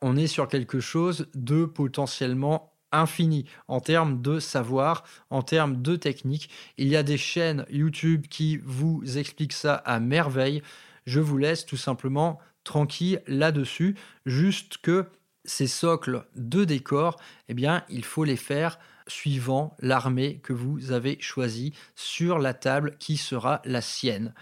[0.00, 5.96] On est sur quelque chose de potentiellement infini en termes de savoir, en termes de
[5.96, 6.48] technique.
[6.78, 10.62] Il y a des chaînes YouTube qui vous expliquent ça à merveille
[11.06, 15.06] je vous laisse tout simplement tranquille là-dessus, juste que
[15.44, 21.18] ces socles de décor, eh bien, il faut les faire suivant l'armée que vous avez
[21.20, 24.32] choisie sur la table qui sera la sienne.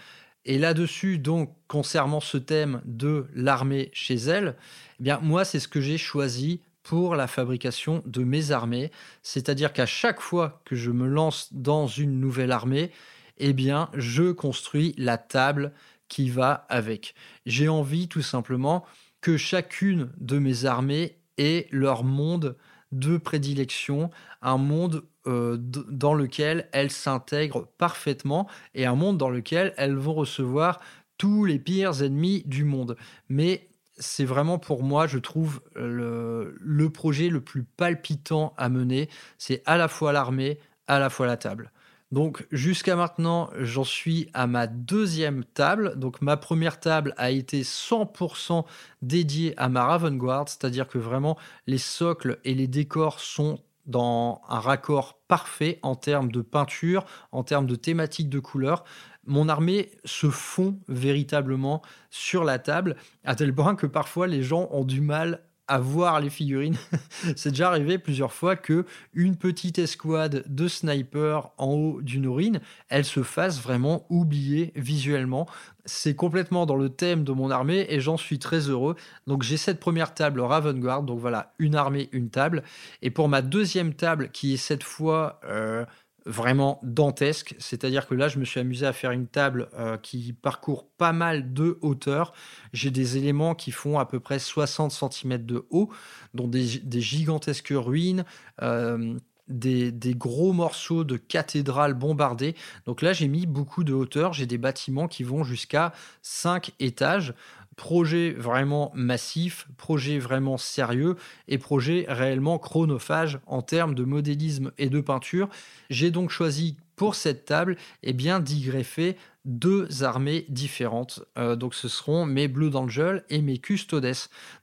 [0.45, 4.55] Et là-dessus, donc, concernant ce thème de l'armée chez elle,
[4.99, 8.91] eh bien, moi, c'est ce que j'ai choisi pour la fabrication de mes armées.
[9.21, 12.91] C'est-à-dire qu'à chaque fois que je me lance dans une nouvelle armée,
[13.37, 15.71] eh bien, je construis la table
[16.13, 17.15] qui va avec.
[17.47, 18.85] J'ai envie tout simplement
[19.19, 22.55] que chacune de mes armées ait leur monde
[22.91, 24.11] de prédilection,
[24.43, 30.13] un monde euh, dans lequel elles s'intègrent parfaitement et un monde dans lequel elles vont
[30.13, 30.79] recevoir
[31.17, 32.95] tous les pires ennemis du monde.
[33.27, 39.09] Mais c'est vraiment pour moi, je trouve, le, le projet le plus palpitant à mener.
[39.39, 41.71] C'est à la fois l'armée, à la fois la table.
[42.13, 45.97] Donc jusqu'à maintenant, j'en suis à ma deuxième table.
[45.97, 48.65] Donc ma première table a été 100%
[49.01, 54.43] dédiée à ma Raven Guard, c'est-à-dire que vraiment les socles et les décors sont dans
[54.47, 58.83] un raccord parfait en termes de peinture, en termes de thématique de couleur.
[59.25, 64.67] Mon armée se fond véritablement sur la table, à tel point que parfois les gens
[64.69, 65.41] ont du mal
[65.79, 66.77] voir les figurines.
[67.35, 72.61] c'est déjà arrivé plusieurs fois que une petite escouade de snipers en haut d'une urine,
[72.89, 75.47] elle se fasse vraiment oublier visuellement.
[75.85, 78.95] C'est complètement dans le thème de mon armée et j'en suis très heureux.
[79.27, 82.63] Donc j'ai cette première table Raven Guard, donc voilà, une armée, une table.
[83.01, 85.85] Et pour ma deuxième table, qui est cette fois euh,
[86.25, 87.55] vraiment dantesque.
[87.59, 91.13] C'est-à-dire que là, je me suis amusé à faire une table euh, qui parcourt pas
[91.13, 92.33] mal de hauteur.
[92.71, 95.89] J'ai des éléments qui font à peu près 60 cm de haut,
[96.33, 98.25] dont des, gigantesques ruines.
[98.61, 99.17] Euh,
[99.49, 102.55] des, des, gros morceaux de cathédrales bombardées.
[102.85, 104.31] Donc là, j'ai mis beaucoup de hauteur.
[104.31, 107.33] J'ai des bâtiments qui vont jusqu'à 5 étages
[107.75, 111.15] projet vraiment massif, projet vraiment sérieux
[111.47, 115.49] et projet réellement chronophage en termes de modélisme et de peinture.
[115.89, 121.23] J'ai donc choisi pour cette table eh bien, d'y greffer deux armées différentes.
[121.37, 124.13] Euh, donc ce seront mes Blue Angel et mes Custodes.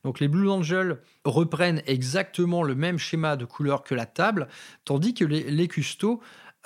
[0.05, 4.49] Donc les Blue Angel reprennent exactement le même schéma de couleur que la table,
[4.85, 5.69] tandis que les, les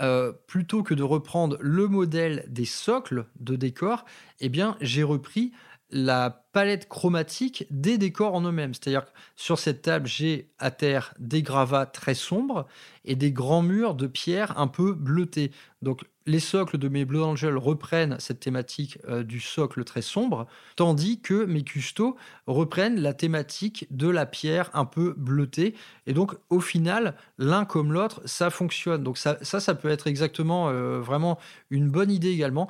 [0.01, 4.05] euh, plutôt que de reprendre le modèle des socles de décor,
[4.41, 5.53] eh j'ai repris
[5.91, 8.75] la palette chromatique des décors en eux-mêmes.
[8.75, 12.67] C'est-à-dire que sur cette table, j'ai à terre des gravats très sombres
[13.05, 15.51] et des grands murs de pierre un peu bleutés.
[15.83, 20.47] Donc les socles de mes Blue Angel reprennent cette thématique euh, du socle très sombre,
[20.77, 22.17] tandis que mes custos
[22.47, 25.75] reprennent la thématique de la pierre un peu bleutée.
[26.07, 29.03] Et donc au final, l'un comme l'autre, ça fonctionne.
[29.03, 31.39] Donc ça, ça, peut être exactement euh, vraiment
[31.71, 32.69] une bonne idée également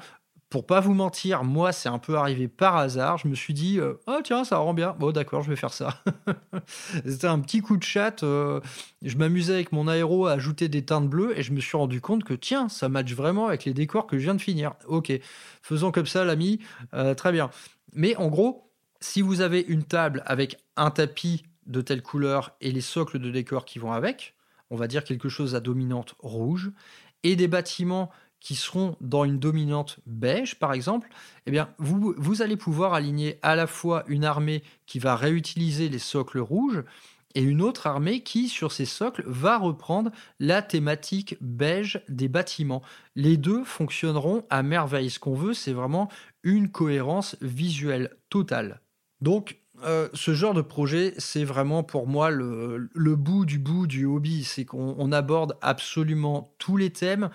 [0.55, 3.19] pour pas vous mentir, moi, c'est un peu arrivé par hasard.
[3.19, 4.95] Je me suis dit, oh tiens, ça rend bien.
[5.01, 6.01] Bon, d'accord, je vais faire ça.
[7.05, 8.23] C'était un petit coup de chat.
[8.23, 8.61] Euh,
[9.03, 12.01] je m'amusais avec mon aéro à ajouter des teintes bleues et je me suis rendu
[12.01, 14.75] compte que, tiens, ça match vraiment avec les décors que je viens de finir.
[14.87, 15.13] Ok,
[15.61, 16.61] faisons comme ça, l'ami.
[16.95, 17.51] Euh, très bien.
[17.93, 22.71] Mais en gros, si vous avez une table avec un tapis de telle couleur et
[22.71, 24.37] les socles de décor qui vont avec,
[24.71, 26.71] on va dire quelque chose à dominante rouge,
[27.25, 28.11] et des bâtiments
[28.45, 31.09] qui seront dans une dominante beige, par exemple,
[31.47, 35.99] eh bien, vous, allez pouvoir aligner à la fois une armée qui va réutiliser les
[35.99, 36.85] socles rouges
[37.35, 42.83] et une autre armée qui, sur ces socles, va reprendre la thématique beige des bâtiments.
[43.17, 45.09] Les deux fonctionneront à merveille.
[45.09, 46.11] Ce qu'on veut, c'est vraiment
[46.43, 48.83] une cohérence visuelle totale.
[49.23, 54.05] Donc, euh, ce genre de projet, c'est vraiment pour moi le, bout du bout du
[54.05, 54.45] hobby.
[54.45, 57.31] C'est qu'on aborde absolument tous les thèmes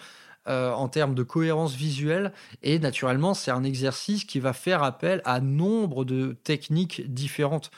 [0.48, 2.34] euh, en termes de cohérence visuelle.
[2.64, 7.72] Et naturellement, c'est un exercice qui va faire appel à nombre de techniques différentes.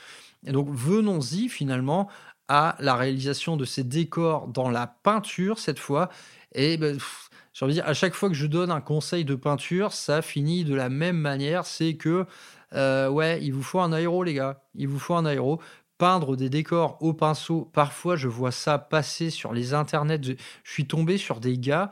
[0.46, 2.10] Et donc, venons-y finalement
[2.48, 6.10] à la réalisation de ces décors dans la peinture cette fois.
[6.54, 6.98] Et ben,
[7.54, 10.22] j'ai envie de dire, à chaque fois que je donne un conseil de peinture, ça
[10.22, 11.66] finit de la même manière.
[11.66, 12.26] C'est que,
[12.74, 14.62] euh, ouais, il vous faut un aéro, les gars.
[14.76, 15.60] Il vous faut un aéro
[15.98, 17.70] peindre des décors au pinceau.
[17.74, 20.22] Parfois, je vois ça passer sur les internets.
[20.24, 21.92] Je suis tombé sur des gars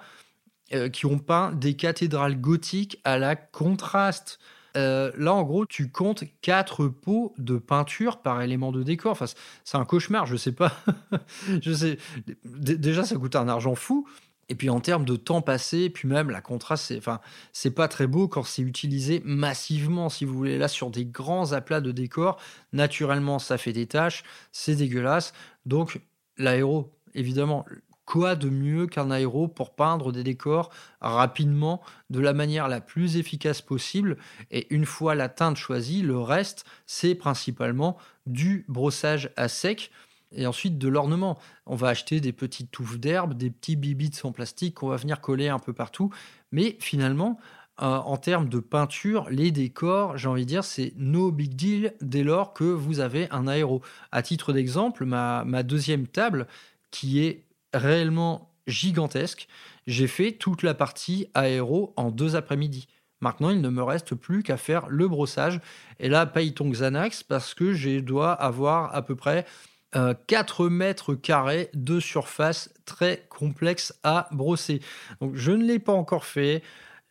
[0.73, 4.39] euh, qui ont peint des cathédrales gothiques à la contraste.
[4.77, 9.13] Euh, là, en gros, tu comptes quatre pots de peinture par élément de décor.
[9.13, 9.25] Enfin,
[9.63, 10.73] c'est un cauchemar, je sais pas.
[11.62, 11.97] je sais.
[12.43, 14.08] déjà, ça coûte un argent fou.
[14.51, 17.19] Et puis en termes de temps passé, puis même la contraste, c'est, enfin,
[17.53, 20.58] c'est pas très beau quand c'est utilisé massivement, si vous voulez.
[20.58, 22.39] Là, sur des grands aplats de décor,
[22.73, 25.34] naturellement, ça fait des taches, c'est dégueulasse.
[25.67, 26.01] Donc,
[26.38, 27.65] l'aéro, évidemment,
[28.10, 33.17] Quoi de mieux qu'un aéro pour peindre des décors rapidement, de la manière la plus
[33.17, 34.17] efficace possible
[34.50, 39.91] Et une fois la teinte choisie, le reste, c'est principalement du brossage à sec
[40.32, 41.38] et ensuite de l'ornement.
[41.67, 45.22] On va acheter des petites touffes d'herbe, des petits bibits en plastique qu'on va venir
[45.22, 46.10] coller un peu partout.
[46.52, 47.39] Mais finalement,
[47.84, 51.93] euh, en termes de peinture, les décors, j'ai envie de dire, c'est no big deal
[52.02, 53.84] dès lors que vous avez un aéro.
[54.12, 56.48] À titre d'exemple, ma, ma deuxième table,
[56.89, 59.47] qui est réellement gigantesque.
[59.88, 62.88] J'ai fait toute la partie aéro en deux après-midi.
[63.21, 65.60] Maintenant, il ne me reste plus qu'à faire le brossage.
[65.99, 69.45] Et là, paye ton Xanax parce que je dois avoir à peu près
[69.91, 74.82] 4 euh, mètres carrés de surface très complexe à brosser.
[75.19, 76.62] Donc, je ne l'ai pas encore fait.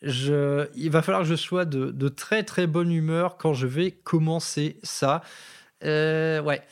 [0.03, 3.91] Il va falloir que je sois de, de, très très bonne humeur quand je vais
[3.91, 5.23] commencer ça.
[5.85, 6.63] Euh, ouais.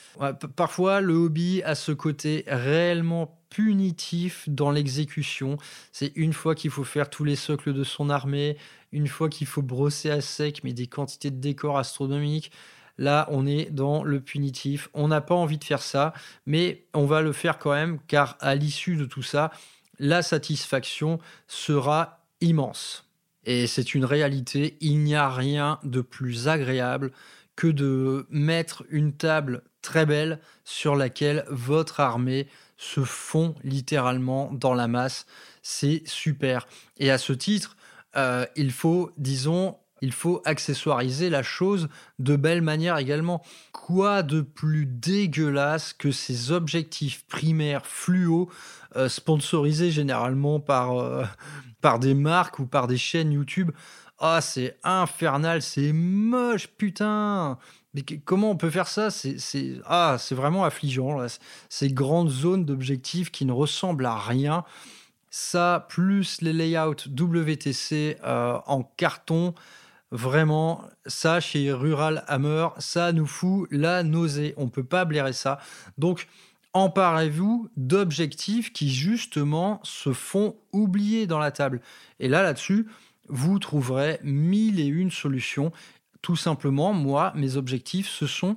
[0.55, 5.57] Parfois, le hobby a ce côté réellement punitif dans l'exécution.
[5.90, 8.59] C'est une fois qu'il faut faire tous les socles de son armée,
[8.92, 12.53] une fois qu'il faut brosser à sec, mais des quantités de décors astronomiques.
[12.99, 14.90] Là, on est dans le punitif.
[14.92, 16.12] On n'a pas envie de faire ça,
[16.45, 19.51] mais on va le faire quand même, car à l'issue de tout ça,
[19.99, 23.09] la satisfaction sera immense.
[23.45, 27.11] Et c'est une réalité, il n'y a rien de plus agréable
[27.55, 34.75] que de mettre une table très belle sur laquelle votre armée se fond littéralement dans
[34.75, 35.27] la masse.
[35.62, 36.66] C'est super.
[36.99, 37.77] Et à ce titre,
[38.16, 43.42] euh, il faut, disons, il faut accessoiriser la chose de belle manière également.
[43.72, 48.51] Quoi de plus dégueulasse que ces objectifs primaires fluo
[48.96, 51.25] euh, sponsorisés généralement par, euh,
[51.81, 53.70] par des marques ou par des chaînes YouTube?
[54.18, 57.59] Ah, c'est infernal, c'est moche, putain.
[58.25, 59.11] Comment on peut faire ça?
[59.11, 59.37] C'est
[59.85, 61.25] ah, c'est vraiment affligeant.
[61.69, 64.65] Ces grandes zones d'objectifs qui ne ressemblent à rien.
[65.31, 69.55] Ça, plus les layouts WTC euh, en carton,
[70.11, 74.55] vraiment, ça chez Rural Hammer, ça nous fout la nausée.
[74.57, 75.59] On peut pas blairer ça.
[75.99, 76.29] Donc,
[76.73, 81.81] emparez-vous d'objectifs qui justement se font oublier dans la table.
[82.21, 82.87] Et là, là-dessus,
[83.29, 85.73] vous trouverez mille et une solutions.
[86.22, 88.57] Tout simplement, moi, mes objectifs, ce sont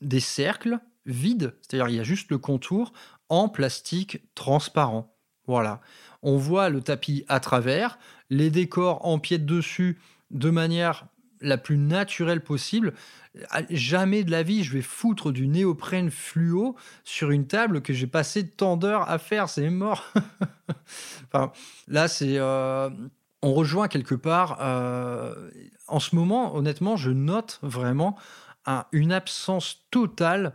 [0.00, 2.92] des cercles vides, c'est-à-dire il y a juste le contour
[3.28, 5.14] en plastique transparent.
[5.46, 5.80] Voilà.
[6.22, 9.98] On voit le tapis à travers, les décors empiètent dessus
[10.30, 11.06] de manière
[11.40, 12.94] la plus naturelle possible.
[13.70, 18.06] Jamais de la vie, je vais foutre du néoprène fluo sur une table que j'ai
[18.06, 20.12] passé tant d'heures à faire, c'est mort.
[21.88, 22.38] là, c'est.
[22.38, 22.90] Euh,
[23.42, 24.58] on rejoint quelque part.
[24.60, 25.50] Euh,
[25.90, 28.16] en ce moment, honnêtement, je note vraiment
[28.92, 30.54] une absence totale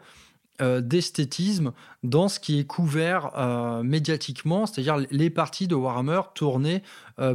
[0.61, 1.73] euh, d'esthétisme
[2.03, 6.81] dans ce qui est couvert euh, médiatiquement, c'est-à-dire les parties de Warhammer tournées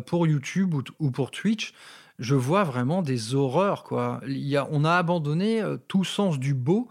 [0.06, 1.74] pour YouTube ou, pour Twitch.
[2.18, 3.84] je vois vraiment des horreurs.
[3.90, 6.88] On a abandonné euh, tout sens du beau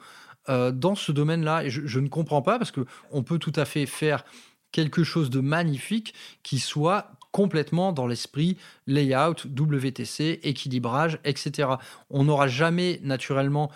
[0.50, 1.70] euh, dans ce domaine-là.
[1.70, 4.26] Je, je, ne comprends pas parce qu'on peut tout à fait faire
[4.72, 8.58] quelque chose de magnifique qui soit complètement dans l'esprit
[8.88, 11.70] layout, WTC, équilibrage, etc.
[12.10, 13.72] On n'aura jamais naturellement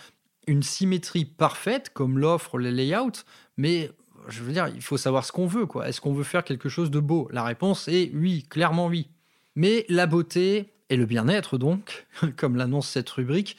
[0.47, 3.23] une symétrie parfaite comme l'offre les layouts,
[3.57, 3.91] mais
[4.27, 5.65] je veux dire, il faut savoir ce qu'on veut.
[5.65, 5.87] quoi.
[5.87, 7.27] Est-ce qu'on veut faire quelque chose de beau?
[7.31, 9.09] La réponse est oui, clairement oui.
[9.55, 13.57] Mais la beauté et le bien-être, donc, comme l'annonce cette rubrique,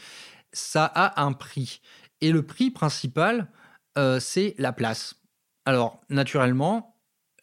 [0.52, 1.80] ça a un prix.
[2.20, 3.48] Et le prix principal,
[3.98, 5.16] euh, c'est la place.
[5.66, 6.93] Alors, naturellement,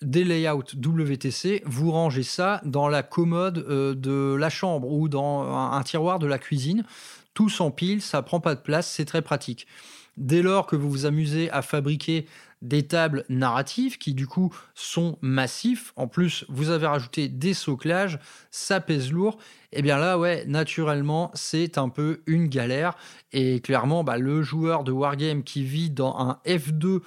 [0.01, 5.43] des layouts WTC, vous rangez ça dans la commode euh, de la chambre ou dans
[5.43, 6.83] un, tiroir de la cuisine.
[7.33, 9.67] Tout s'empile, ça prend pas de place, c'est très pratique.
[10.17, 12.25] Dès lors que vous vous amusez à fabriquer
[12.61, 18.19] des tables narratives qui du coup sont massifs, en plus vous avez rajouté des soclages,
[18.51, 19.37] ça pèse lourd,
[19.71, 22.95] et eh bien là ouais, naturellement c'est un peu une galère,
[23.31, 26.99] et clairement bah, le joueur de Wargame qui vit dans un F2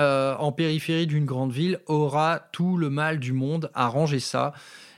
[0.00, 4.52] euh, en périphérie d'une grande ville aura tout le mal du monde à ranger ça.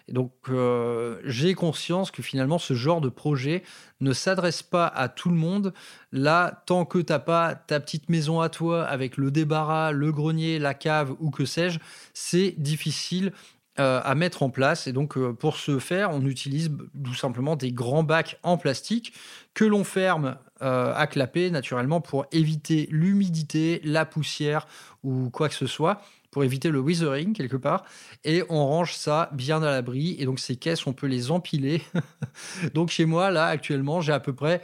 [0.09, 3.62] donc euh, j'ai conscience que finalement ce genre de projet
[4.01, 5.74] ne s'adresse pas à tout le monde.
[6.12, 10.59] Là, tant que t'as pas ta petite maison à toi avec le débarras, le grenier,
[10.59, 11.78] la cave ou que sais-je,
[12.14, 13.32] c'est difficile
[13.78, 14.86] euh, à mettre en place.
[14.86, 16.70] Et donc, pour ce faire, on utilise
[17.05, 19.12] tout simplement des grands bacs en plastique
[19.53, 24.66] que l'on ferme euh, à clapper naturellement pour éviter l'humidité, la poussière
[25.02, 26.00] ou quoi que ce soit,
[26.30, 27.84] pour éviter le withering quelque part.
[28.24, 30.16] Et on range ça bien à l'abri.
[30.18, 31.82] Et donc ces caisses, on peut les empiler.
[32.74, 34.62] donc chez moi, là, actuellement, j'ai à peu près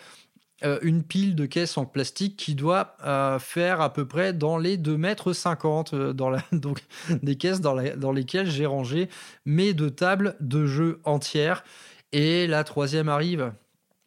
[0.64, 4.58] euh, une pile de caisses en plastique qui doit euh, faire à peu près dans
[4.58, 6.80] les 2 mètres 50 dans la, donc
[7.10, 9.08] des caisses dans, dans lesquelles j'ai rangé
[9.44, 11.64] mes deux tables de jeu entières
[12.12, 13.52] et la troisième arrive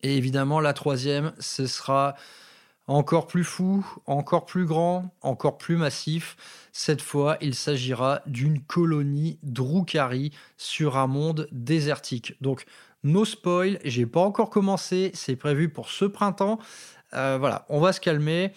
[0.05, 2.13] et évidemment, la troisième, ce sera
[2.85, 6.37] encore plus fou, encore plus grand, encore plus massif.
[6.71, 12.35] Cette fois, il s'agira d'une colonie Drukhari sur un monde désertique.
[12.39, 12.65] Donc,
[13.03, 16.59] no spoil, j'ai pas encore commencé, c'est prévu pour ce printemps.
[17.15, 18.51] Euh, voilà, on va se calmer.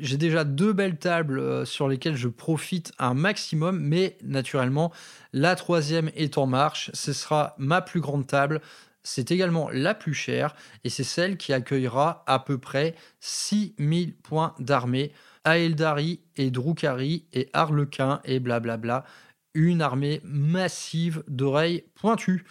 [0.00, 4.92] J'ai déjà deux belles tables euh, sur lesquelles je profite un maximum, mais naturellement,
[5.32, 6.90] la troisième est en marche.
[6.92, 8.60] Ce sera ma plus grande table.
[9.04, 14.54] C'est également la plus chère et c'est celle qui accueillera à peu près 6000 points
[14.58, 15.12] d'armée
[15.44, 19.04] à Eldari et Drukhari et Harlequin et blablabla.
[19.52, 22.44] Une armée massive d'oreilles pointues.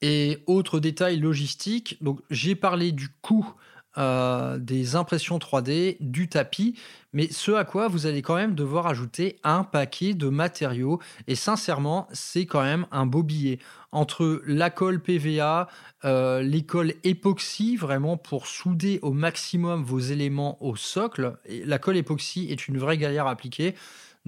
[0.00, 2.00] Et autre détail logistique,
[2.30, 3.54] j'ai parlé du coût
[3.98, 6.78] euh, des impressions 3D, du tapis,
[7.12, 11.00] mais ce à quoi vous allez quand même devoir ajouter un paquet de matériaux.
[11.26, 13.58] Et sincèrement, c'est quand même un beau billet.
[13.90, 15.68] Entre la colle PVA,
[16.04, 21.36] euh, les colle époxy, vraiment pour souder au maximum vos éléments au socle.
[21.48, 23.74] la colle époxy est une vraie galère à appliquer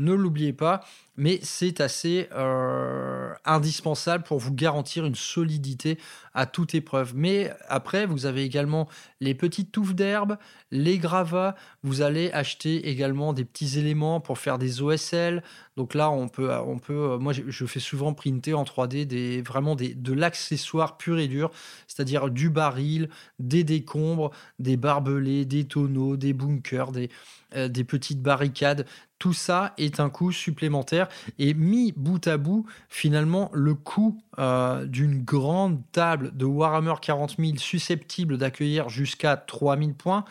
[0.00, 0.82] ne l'oubliez pas,
[1.16, 5.98] mais c'est assez euh, indispensable pour vous garantir une solidité
[6.32, 7.12] à toute épreuve.
[7.14, 8.88] Mais après, vous avez également
[9.20, 10.38] les petites touffes d'herbe,
[10.70, 15.42] les gravats, vous allez acheter également des petits éléments pour faire des OSL.
[15.76, 16.50] Donc là, on peut,
[16.82, 21.28] peut moi je fais souvent printer en 3D des, vraiment des, de l'accessoire pur et
[21.28, 21.50] dur,
[21.86, 27.10] c'est-à-dire du baril, des décombres, des barbelés, des tonneaux, des bunkers, des,
[27.56, 28.86] euh, des petites barricades.
[29.20, 31.06] Tout ça est un coût supplémentaire
[31.38, 37.36] et mis bout à bout, finalement, le coût euh, d'une grande table de Warhammer 40
[37.38, 40.24] 000 susceptible d'accueillir jusqu'à 3000 points,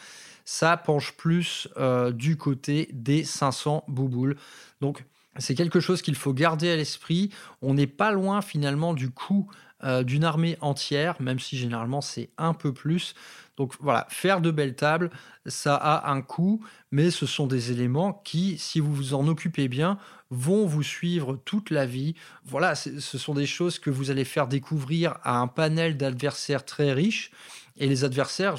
[0.44, 4.36] ça penche plus euh, du côté des 500 bouboules.
[4.82, 5.06] Donc,
[5.38, 7.30] c'est quelque chose qu'il faut garder à l'esprit.
[7.62, 9.48] On n'est pas loin finalement du coût
[9.84, 13.14] euh, d'une armée entière, même si généralement c'est un peu plus.
[13.60, 15.12] Donc voilà, faire de belles tables,
[15.45, 19.68] ça a un coût, mais ce sont des éléments qui, si vous vous en occupez
[19.68, 19.97] bien,
[20.32, 22.16] vont vous suivre toute la vie.
[22.45, 26.93] Voilà, ce sont des choses que vous allez faire découvrir à un panel d'adversaires très
[26.93, 27.32] riche.
[27.76, 28.55] Et les adversaires,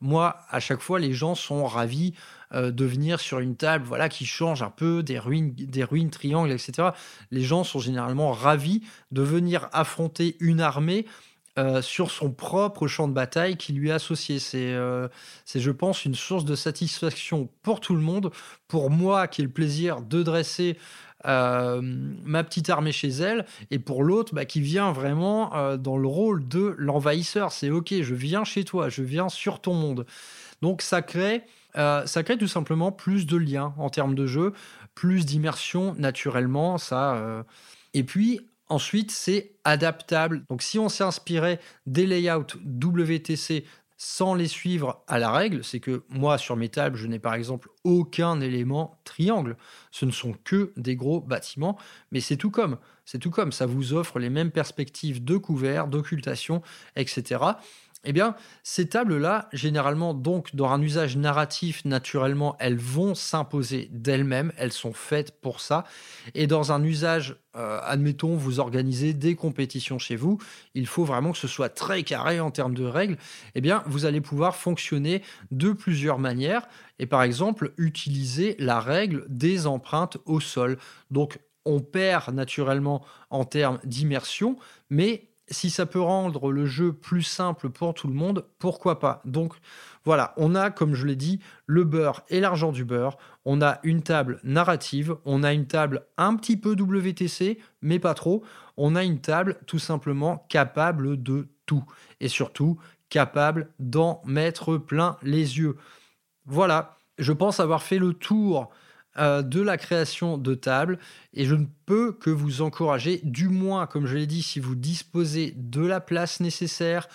[0.00, 2.14] moi, à chaque fois, les gens sont ravis
[2.52, 6.10] euh, de venir sur une table voilà, qui change un peu, des ruines, des ruines
[6.10, 6.88] triangles, etc.
[7.30, 8.82] Les gens sont généralement ravis
[9.12, 11.06] de venir affronter une armée
[11.58, 14.38] euh, sur son propre champ de bataille qui lui est associé.
[14.54, 15.08] Euh,
[15.44, 18.30] c'est, je pense, une source de satisfaction pour tout le monde.
[18.68, 20.78] Pour moi, qui ai le plaisir de dresser
[21.26, 26.06] euh, ma petite armée chez elle, et pour l'autre, bah, qui vient vraiment dans le
[26.06, 27.50] rôle de l'envahisseur.
[27.50, 30.06] C'est OK, je viens chez toi, je viens sur ton monde.
[30.62, 31.42] Donc ça crée,
[31.74, 34.52] ça crée tout simplement plus de liens en termes de jeu,
[34.94, 36.78] plus d'immersion naturellement.
[36.78, 37.44] Ça,
[37.92, 38.40] et puis
[38.70, 40.44] Ensuite, c'est adaptable.
[40.48, 43.64] Donc si on s'est inspiré des layouts WTC
[43.96, 47.34] sans les suivre à la règle, c'est que moi sur mes tables, je n'ai par
[47.34, 49.56] exemple aucun élément triangle.
[49.90, 51.76] Ce ne sont que des gros bâtiments,
[52.12, 52.78] mais c'est tout comme.
[53.04, 53.50] C'est tout comme.
[53.50, 56.62] Ça vous offre les mêmes perspectives de couvert, d'occultation,
[56.94, 57.42] etc.
[58.04, 64.52] Eh bien, ces tables-là, généralement, donc, dans un usage narratif, naturellement, elles vont s'imposer d'elles-mêmes,
[64.56, 65.84] elles sont faites pour ça.
[66.34, 70.38] Et dans un usage, euh, admettons, vous organisez des compétitions chez vous,
[70.74, 73.18] il faut vraiment que ce soit très carré en termes de règles.
[73.54, 76.66] Eh bien, vous allez pouvoir fonctionner de plusieurs manières
[76.98, 80.78] et, par exemple, utiliser la règle des empreintes au sol.
[81.10, 84.56] Donc, on perd naturellement en termes d'immersion,
[84.88, 89.20] mais si ça peut rendre le jeu plus simple pour tout le monde, pourquoi pas?
[89.24, 89.54] Donc
[90.04, 93.18] voilà, on a, comme je l'ai dit, le beurre et l'argent du beurre.
[93.44, 98.14] On a une table narrative, on a une table un petit peu WTC, mais pas
[98.14, 98.42] trop.
[98.76, 101.84] On a une table tout simplement capable de tout.
[102.20, 102.78] Et surtout,
[103.10, 105.76] capable d'en mettre plein les yeux.
[106.46, 108.70] Voilà, je pense avoir fait le tour
[109.18, 110.98] euh, de la création de tables
[111.34, 114.76] et je ne peux que vous encourager, du moins, comme je l'ai dit, si vous
[114.76, 117.08] disposez de la place nécessaire,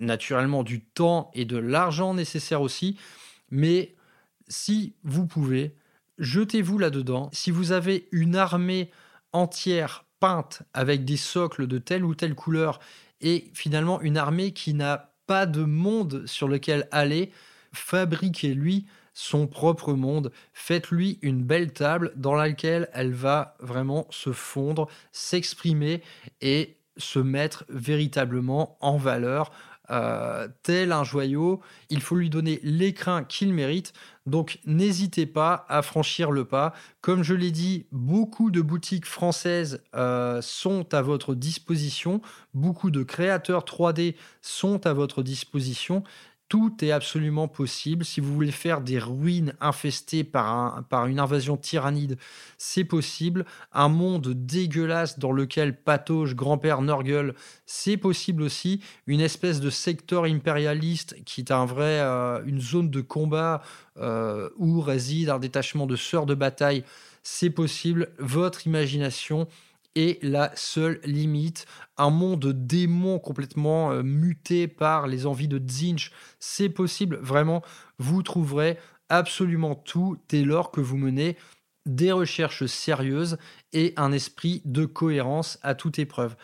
[0.00, 2.98] naturellement du temps et de l'argent nécessaire aussi,
[3.50, 3.94] mais
[4.48, 5.74] si vous pouvez,
[6.18, 7.30] jetez-vous là-dedans.
[7.32, 8.90] Si vous avez une armée
[9.32, 12.80] entière peinte avec des socles de telle ou telle couleur
[13.20, 17.32] et finalement une armée qui n'a pas de monde sur lequel aller,
[17.72, 18.86] fabriquez-lui
[19.20, 20.32] son propre monde.
[20.54, 26.02] Faites-lui une belle table dans laquelle elle va vraiment se fondre, s'exprimer
[26.40, 29.52] et se mettre véritablement en valeur.
[29.90, 31.60] Euh, tel un joyau,
[31.90, 33.92] il faut lui donner l'écrin qu'il mérite.
[34.24, 36.72] Donc n'hésitez pas à franchir le pas.
[37.00, 42.22] Comme je l'ai dit, beaucoup de boutiques françaises euh, sont à votre disposition.
[42.54, 46.04] Beaucoup de créateurs 3D sont à votre disposition.
[46.50, 48.04] Tout est absolument possible.
[48.04, 52.18] Si vous voulez faire des ruines infestées par, une invasion tyrannide,
[52.58, 53.46] c'est possible.
[53.72, 57.34] Un monde dégueulasse dans lequel patauge grand-père Norgul,
[57.66, 58.80] c'est possible aussi.
[59.06, 63.62] Une espèce de secteur impérialiste qui est un vrai, euh, une zone de combat
[63.98, 66.82] euh, où réside un détachement de sœurs de bataille,
[67.22, 68.08] c'est possible.
[68.18, 69.46] Votre imagination
[69.94, 71.66] est la seule limite.
[71.96, 77.18] Un monde de démons complètement euh, muté par les envies de Zinch, c'est possible.
[77.22, 77.62] Vraiment,
[77.98, 78.78] vous trouverez
[79.08, 81.36] absolument tout dès lors que vous menez
[81.86, 83.38] des recherches sérieuses
[83.72, 86.36] et un esprit de cohérence à toute épreuve.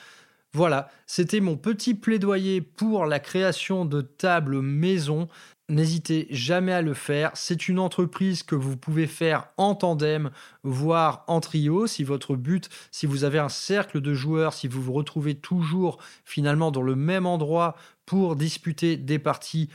[0.53, 5.29] Voilà, c'était mon petit plaidoyer pour la création de tables maison.
[5.69, 7.33] N'hésitez jamais à le faire.
[7.35, 10.31] C'est une entreprise que vous pouvez faire en tandem,
[10.63, 14.81] voire en trio, si votre but, si vous avez un cercle de joueurs, si vous
[14.81, 19.69] vous retrouvez toujours finalement dans le même endroit pour disputer des parties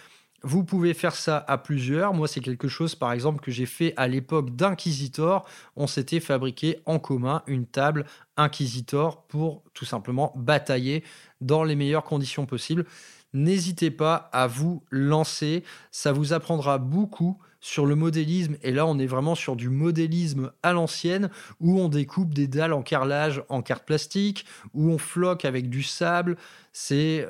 [0.44, 2.14] vous pouvez faire ça à plusieurs.
[2.14, 5.48] Moi, c'est quelque chose, par exemple, que j'ai fait à l'époque d'Inquisitor.
[5.76, 8.06] On s'était fabriqué en commun une table
[8.38, 11.04] Inquisitor pour tout simplement batailler
[11.42, 12.86] dans les meilleures conditions possibles.
[13.34, 18.98] N'hésitez pas à vous lancer, ça vous apprendra beaucoup sur le modélisme, et là on
[18.98, 21.30] est vraiment sur du modélisme à l'ancienne,
[21.60, 25.84] où on découpe des dalles en carrelage en carte plastique, où on floque avec du
[25.84, 26.38] sable,
[26.74, 27.28] c'est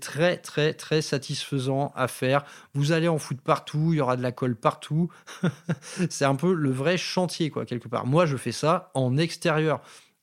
[0.00, 2.44] très très très satisfaisant à faire.
[2.74, 5.08] Vous allez en foutre partout, il y aura de la colle partout,
[6.10, 8.04] c'est un peu le vrai chantier quoi quelque part.
[8.04, 9.80] Moi je fais ça en extérieur.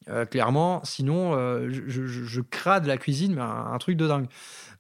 [0.07, 4.27] Euh, clairement, sinon euh, je, je, crade la cuisine, mais un truc de dingue.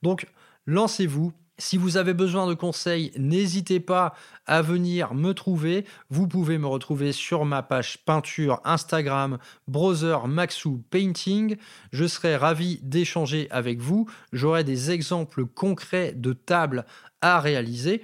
[0.01, 0.27] Donc,
[0.65, 1.33] lancez-vous.
[1.57, 4.13] Si vous avez besoin de conseils, n'hésitez pas
[4.45, 5.85] à venir me trouver.
[6.09, 9.37] Vous pouvez me retrouver sur ma page peinture Instagram
[9.67, 11.55] Brother Maxou Painting.
[11.93, 14.09] Je serai ravi d'échanger avec vous.
[14.33, 16.85] J'aurai des exemples concrets de tables
[17.21, 18.01] à réaliser.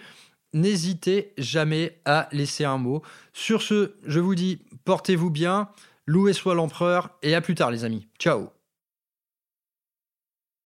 [0.53, 3.01] N'hésitez jamais à laisser un mot.
[3.33, 5.69] Sur ce, je vous dis portez-vous bien,
[6.05, 8.07] louez soit l'empereur et à plus tard les amis.
[8.17, 8.60] Ciao